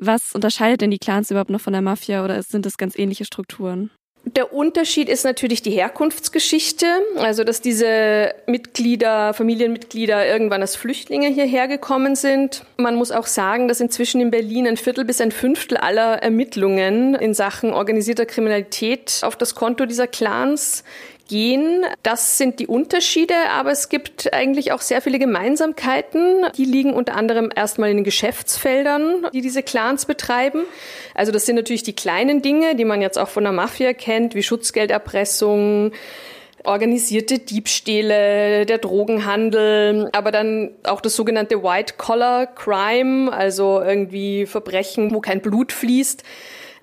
Was 0.03 0.34
unterscheidet 0.34 0.81
denn 0.81 0.89
die 0.89 0.98
Clans 0.98 1.29
überhaupt 1.29 1.51
noch 1.51 1.62
von 1.62 1.74
der 1.74 1.84
Mafia 1.84 2.25
oder 2.25 2.41
sind 2.41 2.65
das 2.65 2.77
ganz 2.77 2.98
ähnliche 2.98 3.24
Strukturen? 3.24 3.91
Der 4.24 4.51
Unterschied 4.51 5.10
ist 5.10 5.25
natürlich 5.25 5.62
die 5.62 5.72
Herkunftsgeschichte, 5.72 6.86
also 7.17 7.43
dass 7.43 7.62
diese 7.62 8.34
Mitglieder, 8.48 9.34
Familienmitglieder 9.34 10.27
irgendwann 10.27 10.62
als 10.62 10.75
Flüchtlinge 10.75 11.27
hierher 11.27 11.67
gekommen 11.67 12.15
sind. 12.15 12.65
Man 12.77 12.96
muss 12.96 13.12
auch 13.12 13.27
sagen, 13.27 13.67
dass 13.67 13.79
inzwischen 13.79 14.22
in 14.22 14.31
Berlin 14.31 14.67
ein 14.67 14.77
Viertel 14.77 15.05
bis 15.05 15.22
ein 15.22 15.31
Fünftel 15.31 15.77
aller 15.77 16.22
Ermittlungen 16.22 17.13
in 17.15 17.36
Sachen 17.36 17.72
organisierter 17.72 18.25
Kriminalität 18.25 19.22
auf 19.24 19.36
das 19.36 19.53
Konto 19.53 19.86
dieser 19.86 20.08
Clans 20.08 20.84
gehen. 21.31 21.85
Das 22.03 22.38
sind 22.38 22.59
die 22.59 22.67
Unterschiede, 22.67 23.33
aber 23.51 23.71
es 23.71 23.88
gibt 23.88 24.33
eigentlich 24.33 24.73
auch 24.73 24.81
sehr 24.81 25.01
viele 25.01 25.17
Gemeinsamkeiten. 25.17 26.45
Die 26.57 26.65
liegen 26.65 26.93
unter 26.93 27.15
anderem 27.15 27.50
erstmal 27.55 27.89
in 27.89 27.97
den 27.97 28.03
Geschäftsfeldern, 28.03 29.27
die 29.33 29.39
diese 29.39 29.63
Clans 29.63 30.05
betreiben. 30.05 30.63
Also 31.15 31.31
das 31.31 31.45
sind 31.45 31.55
natürlich 31.55 31.83
die 31.83 31.95
kleinen 31.95 32.41
Dinge, 32.41 32.75
die 32.75 32.83
man 32.83 33.01
jetzt 33.01 33.17
auch 33.17 33.29
von 33.29 33.45
der 33.45 33.53
Mafia 33.53 33.93
kennt, 33.93 34.35
wie 34.35 34.43
Schutzgelderpressung, 34.43 35.93
organisierte 36.65 37.39
Diebstähle, 37.39 38.65
der 38.65 38.77
Drogenhandel, 38.77 40.09
aber 40.11 40.31
dann 40.31 40.71
auch 40.83 41.00
das 41.00 41.15
sogenannte 41.15 41.63
White-Collar-Crime, 41.63 43.31
also 43.31 43.81
irgendwie 43.81 44.45
Verbrechen, 44.45 45.13
wo 45.13 45.21
kein 45.21 45.39
Blut 45.41 45.71
fließt. 45.71 46.23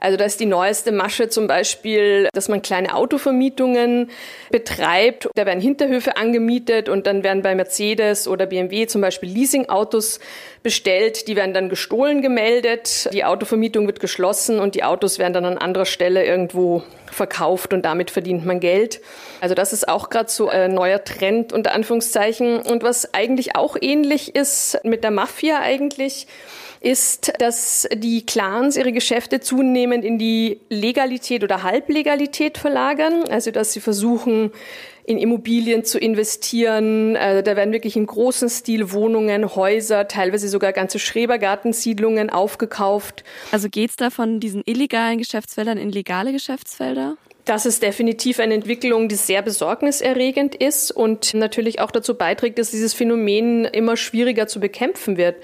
Also 0.00 0.16
da 0.16 0.24
ist 0.24 0.38
die 0.38 0.46
neueste 0.46 0.92
Masche 0.92 1.28
zum 1.28 1.48
Beispiel, 1.48 2.28
dass 2.32 2.48
man 2.48 2.62
kleine 2.62 2.94
Autovermietungen 2.94 4.10
betreibt. 4.50 5.28
Da 5.34 5.44
werden 5.44 5.60
Hinterhöfe 5.60 6.16
angemietet 6.16 6.88
und 6.88 7.06
dann 7.06 7.24
werden 7.24 7.42
bei 7.42 7.54
Mercedes 7.54 8.28
oder 8.28 8.46
BMW 8.46 8.86
zum 8.86 9.00
Beispiel 9.00 9.28
Leasingautos 9.28 10.20
bestellt. 10.62 11.26
Die 11.26 11.34
werden 11.34 11.52
dann 11.52 11.68
gestohlen 11.68 12.22
gemeldet. 12.22 13.08
Die 13.12 13.24
Autovermietung 13.24 13.86
wird 13.86 13.98
geschlossen 13.98 14.60
und 14.60 14.76
die 14.76 14.84
Autos 14.84 15.18
werden 15.18 15.32
dann 15.32 15.44
an 15.44 15.58
anderer 15.58 15.86
Stelle 15.86 16.24
irgendwo 16.24 16.84
verkauft 17.10 17.72
und 17.72 17.82
damit 17.82 18.10
verdient 18.10 18.44
man 18.46 18.60
Geld. 18.60 19.00
Also 19.40 19.54
das 19.54 19.72
ist 19.72 19.88
auch 19.88 20.10
gerade 20.10 20.30
so 20.30 20.48
ein 20.48 20.74
neuer 20.74 21.02
Trend 21.02 21.52
unter 21.52 21.72
Anführungszeichen. 21.72 22.60
Und 22.60 22.82
was 22.82 23.14
eigentlich 23.14 23.56
auch 23.56 23.76
ähnlich 23.80 24.34
ist 24.34 24.78
mit 24.84 25.02
der 25.02 25.10
Mafia 25.10 25.60
eigentlich, 25.60 26.26
ist, 26.80 27.32
dass 27.38 27.88
die 27.92 28.24
Clans 28.24 28.76
ihre 28.76 28.92
Geschäfte 28.92 29.40
zunehmend 29.40 30.04
in 30.04 30.18
die 30.18 30.60
Legalität 30.68 31.42
oder 31.42 31.62
Halblegalität 31.62 32.58
verlagern. 32.58 33.24
Also 33.28 33.50
dass 33.50 33.72
sie 33.72 33.80
versuchen, 33.80 34.52
in 35.08 35.16
Immobilien 35.16 35.84
zu 35.84 35.98
investieren. 35.98 37.16
Also 37.16 37.40
da 37.40 37.56
werden 37.56 37.72
wirklich 37.72 37.96
im 37.96 38.04
großen 38.04 38.50
Stil 38.50 38.92
Wohnungen, 38.92 39.56
Häuser, 39.56 40.06
teilweise 40.06 40.48
sogar 40.48 40.74
ganze 40.74 40.98
Schrebergartensiedlungen 40.98 42.28
aufgekauft. 42.28 43.24
Also 43.50 43.70
geht's 43.70 43.96
da 43.96 44.10
von 44.10 44.38
diesen 44.38 44.62
illegalen 44.66 45.16
Geschäftsfeldern 45.16 45.78
in 45.78 45.90
legale 45.90 46.30
Geschäftsfelder? 46.30 47.16
Das 47.46 47.64
ist 47.64 47.82
definitiv 47.82 48.40
eine 48.40 48.52
Entwicklung, 48.52 49.08
die 49.08 49.14
sehr 49.14 49.40
besorgniserregend 49.40 50.54
ist 50.54 50.90
und 50.90 51.32
natürlich 51.32 51.80
auch 51.80 51.90
dazu 51.90 52.14
beiträgt, 52.14 52.58
dass 52.58 52.70
dieses 52.70 52.92
Phänomen 52.92 53.64
immer 53.64 53.96
schwieriger 53.96 54.46
zu 54.46 54.60
bekämpfen 54.60 55.16
wird. 55.16 55.36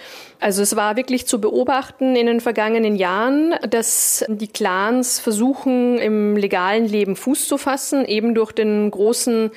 Also 0.44 0.60
es 0.60 0.76
war 0.76 0.98
wirklich 0.98 1.26
zu 1.26 1.40
beobachten 1.40 2.16
in 2.16 2.26
den 2.26 2.38
vergangenen 2.38 2.96
Jahren, 2.96 3.54
dass 3.66 4.26
die 4.28 4.46
Clans 4.46 5.18
versuchen, 5.18 5.96
im 5.96 6.36
legalen 6.36 6.84
Leben 6.84 7.16
Fuß 7.16 7.48
zu 7.48 7.56
fassen, 7.56 8.04
eben 8.04 8.34
durch 8.34 8.52
den 8.52 8.90
großen 8.90 9.52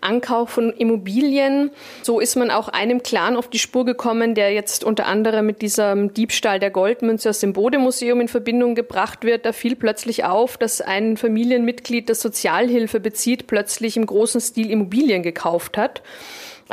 Ankauf 0.00 0.50
von 0.50 0.72
Immobilien. 0.72 1.70
So 2.02 2.18
ist 2.18 2.34
man 2.34 2.50
auch 2.50 2.66
einem 2.66 3.04
Clan 3.04 3.36
auf 3.36 3.50
die 3.50 3.60
Spur 3.60 3.84
gekommen, 3.84 4.34
der 4.34 4.52
jetzt 4.52 4.82
unter 4.82 5.06
anderem 5.06 5.46
mit 5.46 5.62
diesem 5.62 6.12
Diebstahl 6.12 6.58
der 6.58 6.72
Goldmünze 6.72 7.30
aus 7.30 7.38
dem 7.38 7.52
Bodemuseum 7.52 8.20
in 8.20 8.26
Verbindung 8.26 8.74
gebracht 8.74 9.22
wird. 9.22 9.46
Da 9.46 9.52
fiel 9.52 9.76
plötzlich 9.76 10.24
auf, 10.24 10.56
dass 10.56 10.80
ein 10.80 11.16
Familienmitglied, 11.16 12.10
das 12.10 12.20
Sozialhilfe 12.20 12.98
bezieht, 12.98 13.46
plötzlich 13.46 13.96
im 13.96 14.06
großen 14.06 14.40
Stil 14.40 14.72
Immobilien 14.72 15.22
gekauft 15.22 15.78
hat. 15.78 16.02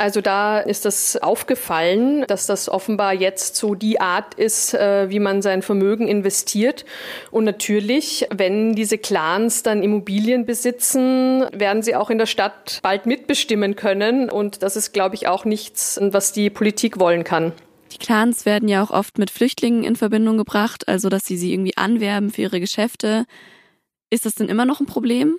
Also 0.00 0.22
da 0.22 0.60
ist 0.60 0.86
das 0.86 1.18
aufgefallen, 1.18 2.24
dass 2.26 2.46
das 2.46 2.70
offenbar 2.70 3.12
jetzt 3.12 3.56
so 3.56 3.74
die 3.74 4.00
Art 4.00 4.32
ist, 4.32 4.72
äh, 4.72 5.10
wie 5.10 5.18
man 5.18 5.42
sein 5.42 5.60
Vermögen 5.60 6.08
investiert. 6.08 6.86
Und 7.30 7.44
natürlich, 7.44 8.26
wenn 8.34 8.74
diese 8.74 8.96
Clans 8.96 9.62
dann 9.62 9.82
Immobilien 9.82 10.46
besitzen, 10.46 11.44
werden 11.52 11.82
sie 11.82 11.94
auch 11.96 12.08
in 12.08 12.16
der 12.16 12.24
Stadt 12.24 12.80
bald 12.82 13.04
mitbestimmen 13.04 13.76
können. 13.76 14.30
Und 14.30 14.62
das 14.62 14.74
ist, 14.74 14.94
glaube 14.94 15.16
ich, 15.16 15.28
auch 15.28 15.44
nichts, 15.44 16.00
was 16.00 16.32
die 16.32 16.48
Politik 16.48 16.98
wollen 16.98 17.22
kann. 17.22 17.52
Die 17.92 17.98
Clans 17.98 18.46
werden 18.46 18.70
ja 18.70 18.82
auch 18.82 18.90
oft 18.90 19.18
mit 19.18 19.30
Flüchtlingen 19.30 19.84
in 19.84 19.96
Verbindung 19.96 20.38
gebracht, 20.38 20.88
also 20.88 21.10
dass 21.10 21.26
sie 21.26 21.36
sie 21.36 21.52
irgendwie 21.52 21.76
anwerben 21.76 22.30
für 22.30 22.40
ihre 22.40 22.60
Geschäfte. 22.60 23.26
Ist 24.08 24.24
das 24.24 24.34
denn 24.34 24.48
immer 24.48 24.64
noch 24.64 24.80
ein 24.80 24.86
Problem? 24.86 25.36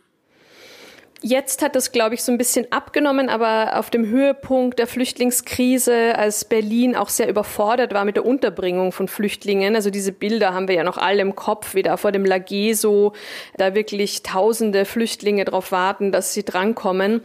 Jetzt 1.23 1.61
hat 1.61 1.75
das, 1.75 1.91
glaube 1.91 2.15
ich, 2.15 2.23
so 2.23 2.31
ein 2.31 2.39
bisschen 2.39 2.71
abgenommen, 2.71 3.29
aber 3.29 3.77
auf 3.77 3.91
dem 3.91 4.07
Höhepunkt 4.07 4.79
der 4.79 4.87
Flüchtlingskrise, 4.87 6.17
als 6.17 6.45
Berlin 6.45 6.95
auch 6.95 7.09
sehr 7.09 7.29
überfordert 7.29 7.93
war 7.93 8.05
mit 8.05 8.15
der 8.15 8.25
Unterbringung 8.25 8.91
von 8.91 9.07
Flüchtlingen, 9.07 9.75
also 9.75 9.91
diese 9.91 10.13
Bilder 10.13 10.55
haben 10.55 10.67
wir 10.67 10.73
ja 10.73 10.83
noch 10.83 10.97
alle 10.97 11.21
im 11.21 11.35
Kopf, 11.35 11.75
wie 11.75 11.83
da 11.83 11.97
vor 11.97 12.11
dem 12.11 12.25
Lageso, 12.25 13.13
da 13.57 13.75
wirklich 13.75 14.23
tausende 14.23 14.83
Flüchtlinge 14.83 15.45
darauf 15.45 15.71
warten, 15.71 16.11
dass 16.11 16.33
sie 16.33 16.43
drankommen. 16.43 17.21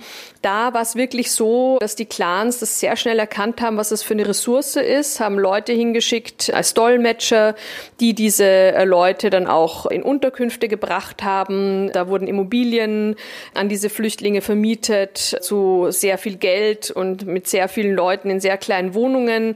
Da 0.47 0.75
war 0.75 0.83
es 0.83 0.97
wirklich 0.97 1.31
so, 1.31 1.79
dass 1.81 1.97
die 1.97 2.07
Clans 2.07 2.59
das 2.59 2.81
sehr 2.81 2.97
schnell 2.97 3.19
erkannt 3.19 3.61
haben, 3.61 3.77
was 3.77 3.91
das 3.91 4.03
für 4.03 4.15
eine 4.15 4.29
Ressource 4.29 4.77
ist, 4.77 5.21
haben 5.21 5.39
Leute 5.39 5.73
hingeschickt 5.73 6.53
als 6.53 6.75
Dolmetscher, 6.75 7.55
die 8.01 8.15
diese 8.15 8.45
äh, 8.45 8.85
Leute 8.85 9.31
dann 9.31 9.47
auch 9.47 9.87
in 9.87 10.03
Unterkünfte 10.03 10.69
gebracht 10.69 11.23
haben. 11.23 11.91
Da 11.93 12.09
wurden 12.09 12.27
Immobilien 12.27 13.17
an 13.55 13.69
diese 13.69 13.87
diese 13.87 13.95
Flüchtlinge 13.95 14.41
vermietet 14.41 15.19
zu 15.19 15.89
sehr 15.91 16.19
viel 16.19 16.37
Geld 16.37 16.91
und 16.91 17.27
mit 17.27 17.47
sehr 17.47 17.69
vielen 17.69 17.95
Leuten 17.95 18.31
in 18.31 18.41
sehr 18.41 18.57
kleinen 18.57 18.95
Wohnungen. 18.95 19.55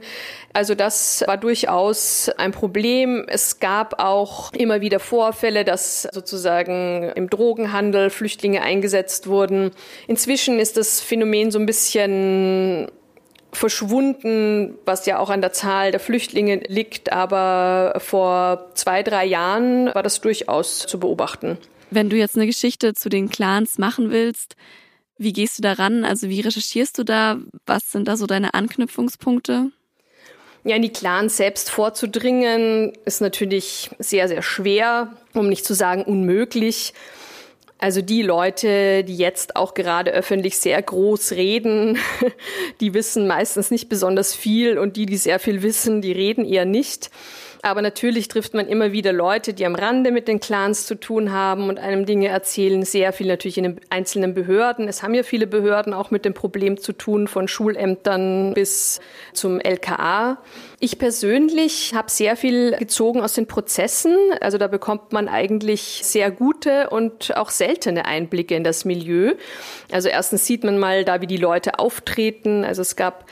Also 0.53 0.75
das 0.75 1.23
war 1.27 1.37
durchaus 1.37 2.29
ein 2.37 2.51
Problem. 2.51 3.25
Es 3.27 3.59
gab 3.59 4.01
auch 4.01 4.51
immer 4.53 4.81
wieder 4.81 4.99
Vorfälle, 4.99 5.63
dass 5.63 6.07
sozusagen 6.11 7.11
im 7.15 7.29
Drogenhandel 7.29 8.09
Flüchtlinge 8.09 8.61
eingesetzt 8.61 9.27
wurden. 9.27 9.71
Inzwischen 10.07 10.59
ist 10.59 10.77
das 10.77 11.01
Phänomen 11.01 11.51
so 11.51 11.59
ein 11.59 11.65
bisschen 11.65 12.87
verschwunden, 13.53 14.77
was 14.85 15.05
ja 15.05 15.19
auch 15.19 15.29
an 15.29 15.41
der 15.41 15.51
Zahl 15.53 15.91
der 15.91 15.99
Flüchtlinge 15.99 16.61
liegt. 16.67 17.11
Aber 17.11 17.95
vor 17.97 18.71
zwei, 18.75 19.03
drei 19.03 19.25
Jahren 19.25 19.93
war 19.93 20.03
das 20.03 20.21
durchaus 20.21 20.79
zu 20.79 20.99
beobachten. 20.99 21.57
Wenn 21.89 22.09
du 22.09 22.15
jetzt 22.15 22.37
eine 22.37 22.45
Geschichte 22.45 22.93
zu 22.93 23.09
den 23.09 23.29
Clans 23.29 23.77
machen 23.77 24.11
willst, 24.11 24.55
wie 25.17 25.33
gehst 25.33 25.59
du 25.59 25.61
daran? 25.61 26.05
Also 26.05 26.29
wie 26.29 26.41
recherchierst 26.41 26.97
du 26.97 27.03
da? 27.03 27.37
Was 27.65 27.91
sind 27.91 28.07
da 28.07 28.17
so 28.17 28.25
deine 28.25 28.53
Anknüpfungspunkte? 28.53 29.71
Ja, 30.63 30.75
in 30.75 30.83
die 30.83 30.93
Clans 30.93 31.37
selbst 31.37 31.71
vorzudringen, 31.71 32.93
ist 33.05 33.19
natürlich 33.19 33.89
sehr, 33.97 34.27
sehr 34.27 34.43
schwer, 34.43 35.11
um 35.33 35.49
nicht 35.49 35.65
zu 35.65 35.73
sagen 35.73 36.03
unmöglich. 36.03 36.93
Also 37.79 38.03
die 38.03 38.21
Leute, 38.21 39.03
die 39.03 39.17
jetzt 39.17 39.55
auch 39.55 39.73
gerade 39.73 40.11
öffentlich 40.11 40.59
sehr 40.59 40.79
groß 40.79 41.31
reden, 41.31 41.97
die 42.79 42.93
wissen 42.93 43.25
meistens 43.25 43.71
nicht 43.71 43.89
besonders 43.89 44.35
viel 44.35 44.77
und 44.77 44.97
die, 44.97 45.07
die 45.07 45.17
sehr 45.17 45.39
viel 45.39 45.63
wissen, 45.63 45.99
die 45.99 46.11
reden 46.11 46.45
eher 46.45 46.65
nicht. 46.65 47.09
Aber 47.63 47.81
natürlich 47.81 48.27
trifft 48.27 48.53
man 48.55 48.67
immer 48.67 48.91
wieder 48.91 49.13
Leute, 49.13 49.53
die 49.53 49.65
am 49.65 49.75
Rande 49.75 50.11
mit 50.11 50.27
den 50.27 50.39
Clans 50.39 50.87
zu 50.87 50.95
tun 50.95 51.31
haben 51.31 51.69
und 51.69 51.77
einem 51.77 52.05
Dinge 52.05 52.27
erzählen. 52.27 52.83
Sehr 52.83 53.13
viel 53.13 53.27
natürlich 53.27 53.57
in 53.57 53.63
den 53.63 53.81
einzelnen 53.89 54.33
Behörden. 54.33 54.87
Es 54.87 55.03
haben 55.03 55.13
ja 55.13 55.21
viele 55.21 55.45
Behörden 55.45 55.93
auch 55.93 56.09
mit 56.09 56.25
dem 56.25 56.33
Problem 56.33 56.79
zu 56.79 56.93
tun, 56.93 57.27
von 57.27 57.47
Schulämtern 57.47 58.53
bis 58.55 58.99
zum 59.33 59.59
LKA. 59.59 60.39
Ich 60.79 60.97
persönlich 60.97 61.93
habe 61.93 62.09
sehr 62.09 62.35
viel 62.35 62.71
gezogen 62.77 63.21
aus 63.21 63.33
den 63.33 63.45
Prozessen. 63.45 64.15
Also 64.39 64.57
da 64.57 64.67
bekommt 64.67 65.11
man 65.13 65.27
eigentlich 65.27 66.01
sehr 66.03 66.31
gute 66.31 66.89
und 66.89 67.37
auch 67.37 67.51
seltene 67.51 68.05
Einblicke 68.05 68.55
in 68.55 68.63
das 68.63 68.85
Milieu. 68.85 69.33
Also 69.91 70.09
erstens 70.09 70.47
sieht 70.47 70.63
man 70.63 70.79
mal 70.79 71.05
da, 71.05 71.21
wie 71.21 71.27
die 71.27 71.37
Leute 71.37 71.77
auftreten. 71.77 72.63
Also 72.63 72.81
es 72.81 72.95
gab 72.95 73.25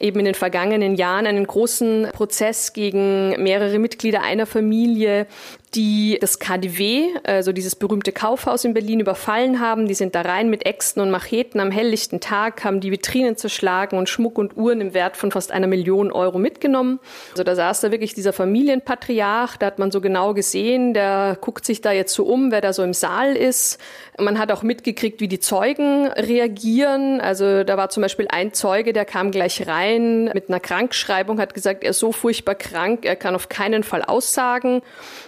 eben 0.00 0.18
in 0.18 0.24
den 0.24 0.34
vergangenen 0.34 0.94
Jahren 0.96 1.26
einen 1.26 1.46
großen 1.46 2.08
Prozess 2.12 2.72
gegen 2.72 3.42
mehrere 3.42 3.78
Mitglieder 3.78 4.22
einer 4.22 4.46
Familie, 4.46 5.26
die 5.74 6.18
das 6.20 6.38
KDW, 6.38 7.08
also 7.24 7.52
dieses 7.52 7.74
berühmte 7.74 8.12
Kaufhaus 8.12 8.64
in 8.64 8.74
Berlin, 8.74 9.00
überfallen 9.00 9.58
haben. 9.58 9.88
Die 9.88 9.94
sind 9.94 10.14
da 10.14 10.22
rein 10.22 10.48
mit 10.48 10.66
Äxten 10.66 11.02
und 11.02 11.10
Macheten 11.10 11.58
am 11.58 11.72
helllichten 11.72 12.20
Tag, 12.20 12.64
haben 12.64 12.80
die 12.80 12.92
Vitrinen 12.92 13.36
zerschlagen 13.36 13.98
und 13.98 14.08
Schmuck 14.08 14.38
und 14.38 14.56
Uhren 14.56 14.80
im 14.80 14.94
Wert 14.94 15.16
von 15.16 15.32
fast 15.32 15.50
einer 15.50 15.66
Million 15.66 16.12
Euro 16.12 16.38
mitgenommen. 16.38 17.00
Also 17.32 17.42
da 17.42 17.56
saß 17.56 17.80
da 17.80 17.90
wirklich 17.90 18.14
dieser 18.14 18.32
Familienpatriarch, 18.32 19.56
da 19.56 19.66
hat 19.66 19.80
man 19.80 19.90
so 19.90 20.00
genau 20.00 20.32
gesehen, 20.32 20.94
der 20.94 21.36
guckt 21.40 21.64
sich 21.64 21.80
da 21.80 21.90
jetzt 21.90 22.14
so 22.14 22.24
um, 22.24 22.52
wer 22.52 22.60
da 22.60 22.72
so 22.72 22.82
im 22.84 22.94
Saal 22.94 23.34
ist. 23.34 23.80
Man 24.18 24.38
hat 24.38 24.52
auch 24.52 24.62
mitgekriegt, 24.62 25.20
wie 25.20 25.28
die 25.28 25.40
Zeugen 25.40 26.06
reagieren. 26.06 27.20
Also 27.20 27.64
da 27.64 27.76
war 27.76 27.88
zum 27.90 28.02
Beispiel 28.02 28.28
ein 28.28 28.52
Zeuge, 28.52 28.92
der 28.92 29.04
kam 29.04 29.32
gleich 29.32 29.66
rein 29.66 29.83
mit 29.92 30.48
einer 30.48 30.60
Krankschreibung, 30.60 31.40
hat 31.40 31.54
gesagt, 31.54 31.84
er 31.84 31.90
ist 31.90 31.98
so 31.98 32.12
furchtbar 32.12 32.54
krank, 32.54 33.04
er 33.04 33.16
kann 33.16 33.34
auf 33.34 33.48
keinen 33.48 33.82
Fall 33.82 34.02
aussagen 34.02 34.82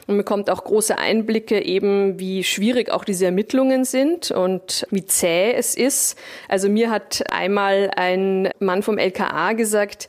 und 0.06 0.16
bekommt 0.16 0.50
auch 0.50 0.64
große 0.64 0.98
Einblicke 0.98 1.60
eben, 1.62 2.18
wie 2.18 2.44
schwierig 2.44 2.90
auch 2.90 3.04
diese 3.04 3.26
Ermittlungen 3.26 3.84
sind 3.84 4.30
und 4.30 4.86
wie 4.90 5.04
zäh 5.04 5.52
es 5.52 5.74
ist. 5.74 6.18
Also 6.48 6.68
mir 6.68 6.90
hat 6.90 7.24
einmal 7.30 7.90
ein 7.96 8.50
Mann 8.58 8.82
vom 8.82 8.98
LKA 8.98 9.52
gesagt, 9.52 10.08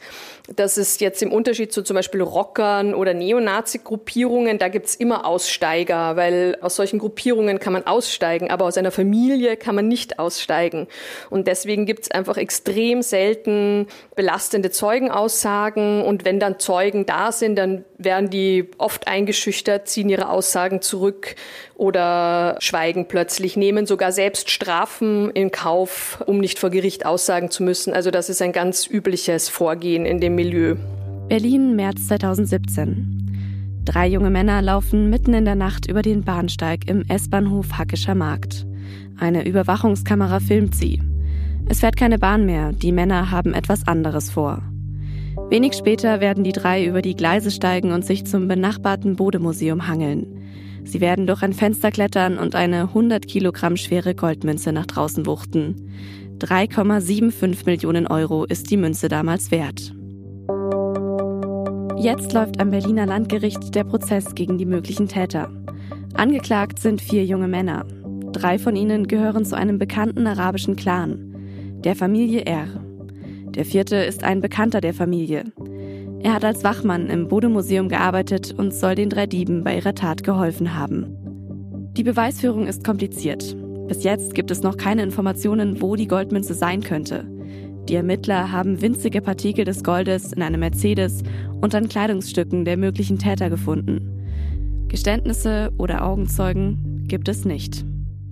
dass 0.56 0.78
es 0.78 1.00
jetzt 1.00 1.22
im 1.22 1.32
Unterschied 1.32 1.74
zu 1.74 1.82
zum 1.82 1.96
Beispiel 1.96 2.22
Rockern 2.22 2.94
oder 2.94 3.14
Neonazi-Gruppierungen, 3.14 4.58
da 4.58 4.70
gibt's 4.70 4.96
immer 4.96 5.26
Aussteiger, 5.26 6.16
weil 6.16 6.58
aus 6.62 6.76
solchen 6.76 7.00
Gruppierungen 7.00 7.60
kann 7.60 7.74
man 7.74 7.86
aussteigen, 7.86 8.50
aber 8.50 8.66
aus 8.66 8.78
einer 8.78 8.92
Familie 8.92 9.58
kann 9.58 9.76
man 9.76 9.88
nicht 9.88 10.20
aussteigen. 10.20 10.88
Und 11.30 11.48
deswegen 11.48 11.86
gibt's 11.86 12.10
einfach 12.12 12.38
extrem 12.38 13.02
selten 13.02 13.88
belastende 14.16 14.72
Zeugenaussagen. 14.72 16.02
Und 16.02 16.24
wenn 16.24 16.40
dann 16.40 16.60
Zeugen 16.60 17.06
da 17.06 17.32
sind, 17.32 17.58
dann 17.58 17.84
werden 17.98 18.30
die 18.30 18.70
oft 18.78 19.08
eingeschüchtert, 19.08 19.88
ziehen 19.88 20.08
ihre 20.08 20.30
Aussagen 20.30 20.82
zurück 20.82 21.36
oder 21.76 22.56
schweigen 22.60 23.08
plötzlich, 23.08 23.56
nehmen 23.58 23.86
sogar 23.86 24.12
selbst 24.12 24.50
Strafen 24.50 25.30
in 25.32 25.52
Kauf, 25.52 26.24
um 26.26 26.40
nicht 26.40 26.58
vor 26.58 26.70
Gericht 26.70 27.06
aussagen 27.06 27.52
zu 27.52 27.64
müssen. 27.64 27.94
Also 27.94 28.12
das 28.12 28.30
ist 28.30 28.42
ein 28.42 28.52
ganz 28.52 28.88
übliches 28.88 29.50
Vorgehen 29.50 30.06
in 30.06 30.20
dem 30.20 30.37
Milieu. 30.38 30.76
Berlin, 31.30 31.76
März 31.76 32.10
2017. 32.10 33.82
Drei 33.84 34.08
junge 34.08 34.30
Männer 34.30 34.62
laufen 34.62 35.10
mitten 35.10 35.34
in 35.34 35.46
der 35.46 35.56
Nacht 35.56 35.90
über 35.90 36.04
den 36.04 36.24
Bahnsteig 36.24 36.88
im 36.88 37.04
S-Bahnhof 37.08 37.76
Hackischer 37.76 38.14
Markt. 38.14 38.68
Eine 39.20 39.48
Überwachungskamera 39.48 40.40
filmt 40.40 40.76
sie. 40.76 41.02
Es 41.68 41.80
fährt 41.80 41.98
keine 41.98 42.20
Bahn 42.20 42.46
mehr, 42.46 42.72
die 42.72 42.92
Männer 42.92 43.32
haben 43.32 43.56
etwas 43.56 43.88
anderes 43.88 44.30
vor. 44.30 44.62
Wenig 45.50 45.74
später 45.74 46.22
werden 46.22 46.44
die 46.44 46.52
drei 46.52 46.86
über 46.86 47.02
die 47.02 47.16
Gleise 47.16 47.50
steigen 47.50 47.92
und 47.92 48.06
sich 48.06 48.28
zum 48.28 48.48
benachbarten 48.48 49.16
Bodemuseum 49.16 49.88
hangeln. 49.88 50.28
Sie 50.84 51.02
werden 51.02 51.26
durch 51.26 51.42
ein 51.42 51.54
Fenster 51.54 51.90
klettern 51.90 52.38
und 52.38 52.54
eine 52.54 52.82
100 52.84 53.26
Kilogramm 53.28 53.76
schwere 53.76 54.14
Goldmünze 54.14 54.72
nach 54.72 54.86
draußen 54.86 55.26
wuchten. 55.26 55.90
3,75 56.38 57.66
Millionen 57.66 58.06
Euro 58.06 58.46
ist 58.46 58.70
die 58.70 58.78
Münze 58.78 59.08
damals 59.08 59.50
wert. 59.50 59.97
Jetzt 62.00 62.32
läuft 62.34 62.60
am 62.62 62.70
Berliner 62.70 63.08
Landgericht 63.08 63.74
der 63.74 63.84
Prozess 63.84 64.36
gegen 64.36 64.60
die 64.60 64.66
möglichen 64.66 65.08
Täter. 65.08 65.50
Angeklagt 66.14 66.78
sind 66.78 67.02
vier 67.02 67.26
junge 67.26 67.48
Männer. 67.48 67.86
Drei 68.34 68.60
von 68.60 68.76
ihnen 68.76 69.08
gehören 69.08 69.46
zu 69.46 69.58
einem 69.58 69.80
bekannten 69.80 70.28
arabischen 70.28 70.76
Clan, 70.76 71.36
der 71.84 71.96
Familie 71.96 72.46
R. 72.46 72.68
Der 73.56 73.66
vierte 73.66 73.96
ist 73.96 74.24
ein 74.24 74.42
Bekannter 74.42 74.80
der 74.80 74.94
Familie. 74.94 75.46
Er 76.22 76.36
hat 76.36 76.46
als 76.46 76.64
Wachmann 76.64 77.08
im 77.08 77.28
Bodemuseum 77.28 77.90
gearbeitet 77.90 78.54
und 78.56 78.76
soll 78.76 78.94
den 78.94 79.10
drei 79.10 79.26
Dieben 79.26 79.64
bei 79.64 79.76
ihrer 79.76 79.96
Tat 79.96 80.24
geholfen 80.24 80.78
haben. 80.78 81.18
Die 81.98 82.04
Beweisführung 82.04 82.68
ist 82.68 82.84
kompliziert. 82.84 83.58
Bis 83.88 84.04
jetzt 84.04 84.36
gibt 84.36 84.52
es 84.52 84.62
noch 84.62 84.78
keine 84.78 85.02
Informationen, 85.02 85.82
wo 85.82 85.96
die 85.96 86.08
Goldmünze 86.08 86.54
sein 86.54 86.82
könnte. 86.82 87.26
Die 87.90 87.96
Ermittler 87.96 88.52
haben 88.52 88.82
winzige 88.82 89.22
Partikel 89.22 89.64
des 89.64 89.84
Goldes 89.84 90.34
in 90.34 90.42
einem 90.42 90.60
Mercedes 90.60 91.24
und 91.62 91.74
an 91.74 91.88
Kleidungsstücken 91.88 92.66
der 92.66 92.76
möglichen 92.76 93.18
Täter 93.18 93.50
gefunden. 93.50 94.88
Geständnisse 94.90 95.72
oder 95.78 96.06
Augenzeugen 96.06 97.06
gibt 97.08 97.30
es 97.30 97.46
nicht. 97.46 97.86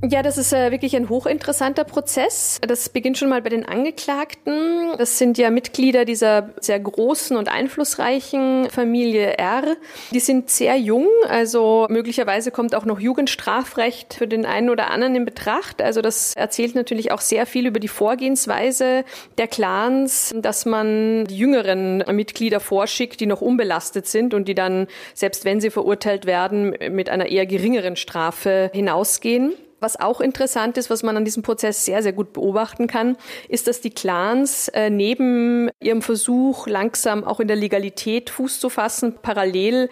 Ja, 0.07 0.21
das 0.21 0.37
ist 0.37 0.53
äh, 0.53 0.71
wirklich 0.71 0.95
ein 0.95 1.09
hochinteressanter 1.09 1.83
Prozess. 1.83 2.59
Das 2.61 2.89
beginnt 2.89 3.17
schon 3.17 3.29
mal 3.29 3.41
bei 3.41 3.49
den 3.49 3.65
Angeklagten. 3.65 4.91
Das 4.99 5.17
sind 5.17 5.39
ja 5.39 5.49
Mitglieder 5.49 6.05
dieser 6.05 6.49
sehr 6.59 6.79
großen 6.79 7.35
und 7.35 7.49
einflussreichen 7.51 8.69
Familie 8.69 9.37
R. 9.37 9.63
Die 10.11 10.19
sind 10.19 10.51
sehr 10.51 10.75
jung, 10.75 11.07
also 11.27 11.87
möglicherweise 11.89 12.51
kommt 12.51 12.75
auch 12.75 12.85
noch 12.85 12.99
Jugendstrafrecht 12.99 14.13
für 14.13 14.27
den 14.27 14.45
einen 14.45 14.69
oder 14.69 14.91
anderen 14.91 15.15
in 15.15 15.25
Betracht. 15.25 15.81
Also 15.81 16.01
das 16.01 16.35
erzählt 16.35 16.75
natürlich 16.75 17.11
auch 17.11 17.21
sehr 17.21 17.47
viel 17.47 17.65
über 17.65 17.79
die 17.79 17.87
Vorgehensweise 17.87 19.05
der 19.39 19.47
Clans, 19.47 20.35
dass 20.37 20.67
man 20.67 21.25
die 21.25 21.37
jüngeren 21.37 22.03
Mitglieder 22.11 22.59
vorschickt, 22.59 23.21
die 23.21 23.25
noch 23.25 23.41
unbelastet 23.41 24.05
sind 24.05 24.35
und 24.35 24.47
die 24.47 24.55
dann, 24.55 24.85
selbst 25.15 25.45
wenn 25.45 25.59
sie 25.61 25.71
verurteilt 25.71 26.27
werden, 26.27 26.75
mit 26.91 27.09
einer 27.09 27.25
eher 27.25 27.47
geringeren 27.47 27.95
Strafe 27.95 28.69
hinausgehen. 28.71 29.53
Was 29.85 29.99
auch 29.99 30.19
interessant 30.19 30.79
ist, 30.79 30.89
was 30.89 31.03
man 31.03 31.15
an 31.15 31.25
diesem 31.25 31.43
Prozess 31.43 31.85
sehr, 31.85 32.01
sehr 32.01 32.11
gut 32.11 32.33
beobachten 32.33 32.87
kann, 32.87 33.17
ist, 33.49 33.67
dass 33.67 33.81
die 33.81 33.91
Clans 33.91 34.67
äh, 34.69 34.89
neben 34.89 35.69
ihrem 35.79 36.01
Versuch, 36.01 36.65
langsam 36.65 37.23
auch 37.23 37.39
in 37.39 37.47
der 37.47 37.55
Legalität 37.55 38.31
Fuß 38.31 38.59
zu 38.59 38.71
fassen, 38.71 39.19
parallel 39.21 39.91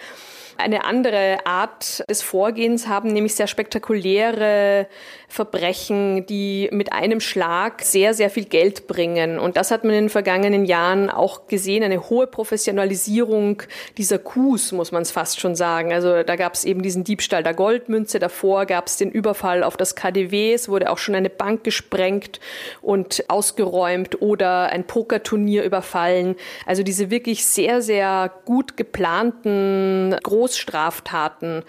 eine 0.58 0.86
andere 0.86 1.46
Art 1.46 2.04
des 2.10 2.22
Vorgehens 2.22 2.88
haben, 2.88 3.12
nämlich 3.12 3.36
sehr 3.36 3.48
spektakuläre 3.48 4.88
Verbrechen, 5.28 6.28
die 6.28 6.70
mit 6.72 6.94
einem 6.94 7.20
Schlag 7.20 7.82
sehr, 7.82 8.14
sehr 8.14 8.30
viel 8.30 8.46
Geld 8.46 8.86
bringen. 8.86 9.40
Und 9.40 9.58
das 9.58 9.72
hat 9.72 9.84
man 9.84 9.94
in 9.94 10.04
den 10.04 10.10
vergangenen 10.10 10.64
Jahren 10.64 11.10
auch 11.10 11.48
gesehen, 11.48 11.84
eine 11.84 12.10
hohe 12.10 12.28
Professionalisierung 12.28 13.64
dieser 13.98 14.20
Coups, 14.20 14.72
muss 14.72 14.92
man 14.92 15.02
es 15.02 15.12
fast 15.12 15.40
schon 15.40 15.56
sagen. 15.56 15.92
Also 15.92 16.22
da 16.22 16.36
gab 16.36 16.54
es 16.54 16.66
eben 16.66 16.84
diesen 16.84 17.04
Diebstahl 17.04 17.42
der 17.42 17.56
Goldmünze, 17.56 18.20
davor 18.20 18.68
gab 18.68 18.88
es 18.88 18.98
den 18.98 19.10
Überfall 19.12 19.64
auf 19.64 19.76
das 19.76 19.96
KDW, 19.96 20.54
es 20.54 20.70
wurde 20.70 20.92
auch 20.92 21.00
schon 21.00 21.16
eine 21.16 21.32
Bank 21.32 21.64
gesprengt 21.64 22.40
und 22.82 23.26
ausgeräumt 23.28 24.22
oder 24.22 24.68
ein 24.68 24.86
Pokerturnier 24.86 25.64
überfallen. 25.64 26.36
Also 26.68 26.84
diese 26.84 27.10
wirklich 27.10 27.46
sehr, 27.46 27.82
sehr 27.82 28.32
gut 28.46 28.78
geplanten 28.78 30.16
Großstraftaten. 30.44 31.64